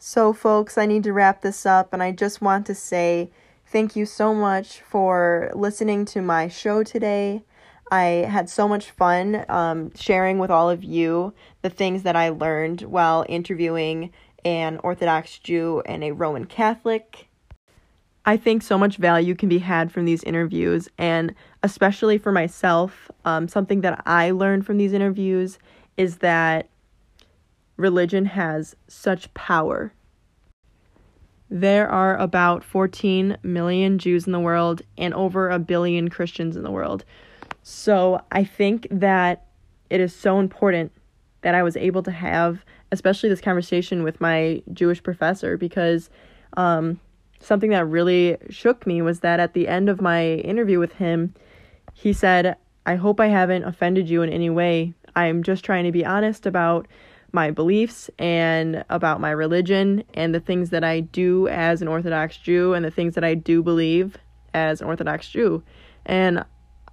So, 0.00 0.32
folks, 0.32 0.76
I 0.76 0.84
need 0.86 1.04
to 1.04 1.12
wrap 1.12 1.42
this 1.42 1.64
up, 1.64 1.92
and 1.92 2.02
I 2.02 2.10
just 2.10 2.42
want 2.42 2.66
to 2.66 2.74
say 2.74 3.30
thank 3.68 3.94
you 3.94 4.04
so 4.04 4.34
much 4.34 4.80
for 4.80 5.52
listening 5.54 6.06
to 6.06 6.20
my 6.20 6.48
show 6.48 6.82
today. 6.82 7.44
I 7.88 8.26
had 8.28 8.50
so 8.50 8.66
much 8.66 8.90
fun 8.90 9.44
um, 9.48 9.94
sharing 9.94 10.40
with 10.40 10.50
all 10.50 10.70
of 10.70 10.82
you 10.82 11.34
the 11.62 11.70
things 11.70 12.02
that 12.02 12.16
I 12.16 12.30
learned 12.30 12.82
while 12.82 13.24
interviewing 13.28 14.10
an 14.44 14.80
Orthodox 14.82 15.38
Jew 15.38 15.84
and 15.86 16.02
a 16.02 16.10
Roman 16.10 16.46
Catholic. 16.46 17.27
I 18.28 18.36
think 18.36 18.62
so 18.62 18.76
much 18.76 18.98
value 18.98 19.34
can 19.34 19.48
be 19.48 19.56
had 19.56 19.90
from 19.90 20.04
these 20.04 20.22
interviews, 20.22 20.86
and 20.98 21.34
especially 21.62 22.18
for 22.18 22.30
myself, 22.30 23.10
um, 23.24 23.48
something 23.48 23.80
that 23.80 24.02
I 24.04 24.32
learned 24.32 24.66
from 24.66 24.76
these 24.76 24.92
interviews 24.92 25.58
is 25.96 26.18
that 26.18 26.68
religion 27.78 28.26
has 28.26 28.76
such 28.86 29.32
power. 29.32 29.94
There 31.48 31.88
are 31.88 32.18
about 32.18 32.62
14 32.62 33.38
million 33.42 33.98
Jews 33.98 34.26
in 34.26 34.34
the 34.34 34.40
world 34.40 34.82
and 34.98 35.14
over 35.14 35.48
a 35.48 35.58
billion 35.58 36.10
Christians 36.10 36.54
in 36.54 36.64
the 36.64 36.70
world. 36.70 37.06
So 37.62 38.20
I 38.30 38.44
think 38.44 38.88
that 38.90 39.46
it 39.88 40.02
is 40.02 40.14
so 40.14 40.38
important 40.38 40.92
that 41.40 41.54
I 41.54 41.62
was 41.62 41.78
able 41.78 42.02
to 42.02 42.10
have, 42.10 42.62
especially 42.92 43.30
this 43.30 43.40
conversation 43.40 44.02
with 44.02 44.20
my 44.20 44.62
Jewish 44.74 45.02
professor, 45.02 45.56
because 45.56 46.10
um, 46.58 47.00
something 47.40 47.70
that 47.70 47.86
really 47.86 48.36
shook 48.50 48.86
me 48.86 49.02
was 49.02 49.20
that 49.20 49.40
at 49.40 49.54
the 49.54 49.68
end 49.68 49.88
of 49.88 50.00
my 50.00 50.34
interview 50.34 50.78
with 50.78 50.92
him, 50.94 51.34
he 51.94 52.12
said, 52.12 52.56
I 52.86 52.96
hope 52.96 53.20
I 53.20 53.26
haven't 53.26 53.64
offended 53.64 54.08
you 54.08 54.22
in 54.22 54.30
any 54.30 54.50
way. 54.50 54.94
I'm 55.14 55.42
just 55.42 55.64
trying 55.64 55.84
to 55.84 55.92
be 55.92 56.04
honest 56.04 56.46
about 56.46 56.86
my 57.32 57.50
beliefs 57.50 58.08
and 58.18 58.84
about 58.88 59.20
my 59.20 59.30
religion 59.30 60.04
and 60.14 60.34
the 60.34 60.40
things 60.40 60.70
that 60.70 60.84
I 60.84 61.00
do 61.00 61.48
as 61.48 61.82
an 61.82 61.88
Orthodox 61.88 62.36
Jew 62.38 62.72
and 62.72 62.84
the 62.84 62.90
things 62.90 63.14
that 63.14 63.24
I 63.24 63.34
do 63.34 63.62
believe 63.62 64.16
as 64.54 64.80
an 64.80 64.86
Orthodox 64.86 65.28
Jew. 65.28 65.62
And 66.06 66.44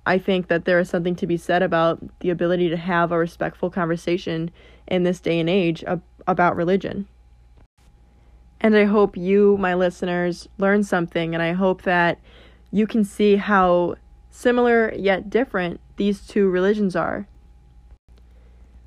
I 0.05 0.17
think 0.17 0.47
that 0.47 0.65
there 0.65 0.79
is 0.79 0.89
something 0.89 1.15
to 1.15 1.27
be 1.27 1.37
said 1.37 1.63
about 1.63 2.19
the 2.19 2.29
ability 2.29 2.69
to 2.69 2.77
have 2.77 3.11
a 3.11 3.17
respectful 3.17 3.69
conversation 3.69 4.51
in 4.87 5.03
this 5.03 5.19
day 5.19 5.39
and 5.39 5.49
age 5.49 5.83
ab- 5.85 6.03
about 6.27 6.55
religion. 6.55 7.07
And 8.65 8.75
I 8.75 8.85
hope 8.85 9.15
you, 9.15 9.57
my 9.59 9.75
listeners, 9.75 10.49
learn 10.57 10.81
something, 10.81 11.35
and 11.35 11.43
I 11.43 11.51
hope 11.51 11.83
that 11.83 12.19
you 12.71 12.87
can 12.87 13.03
see 13.03 13.35
how 13.35 13.93
similar 14.31 14.91
yet 14.95 15.29
different 15.29 15.79
these 15.97 16.25
two 16.25 16.49
religions 16.49 16.95
are. 16.95 17.27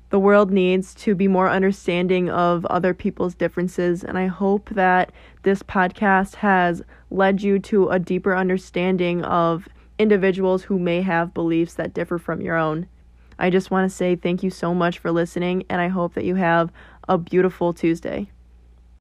The 0.09 0.19
world 0.19 0.51
needs 0.51 0.93
to 0.95 1.15
be 1.15 1.29
more 1.29 1.49
understanding 1.49 2.29
of 2.29 2.65
other 2.65 2.93
people's 2.93 3.35
differences, 3.35 4.03
and 4.03 4.17
I 4.17 4.27
hope 4.27 4.67
that 4.71 5.13
this 5.43 5.63
podcast 5.63 6.35
has 6.35 6.81
led 7.09 7.41
you 7.41 7.57
to 7.59 7.87
a 7.87 7.99
deeper 7.99 8.35
understanding 8.35 9.23
of 9.23 9.69
individuals 9.97 10.63
who 10.63 10.77
may 10.77 11.03
have 11.03 11.33
beliefs 11.33 11.75
that 11.75 11.93
differ 11.93 12.17
from 12.17 12.41
your 12.41 12.57
own. 12.57 12.87
I 13.39 13.49
just 13.49 13.71
want 13.71 13.89
to 13.89 13.95
say 13.95 14.17
thank 14.17 14.43
you 14.43 14.49
so 14.49 14.73
much 14.73 14.99
for 14.99 15.09
listening, 15.09 15.63
and 15.69 15.79
I 15.79 15.87
hope 15.87 16.15
that 16.15 16.25
you 16.25 16.35
have 16.35 16.69
a 17.07 17.17
beautiful 17.17 17.71
Tuesday. 17.73 18.29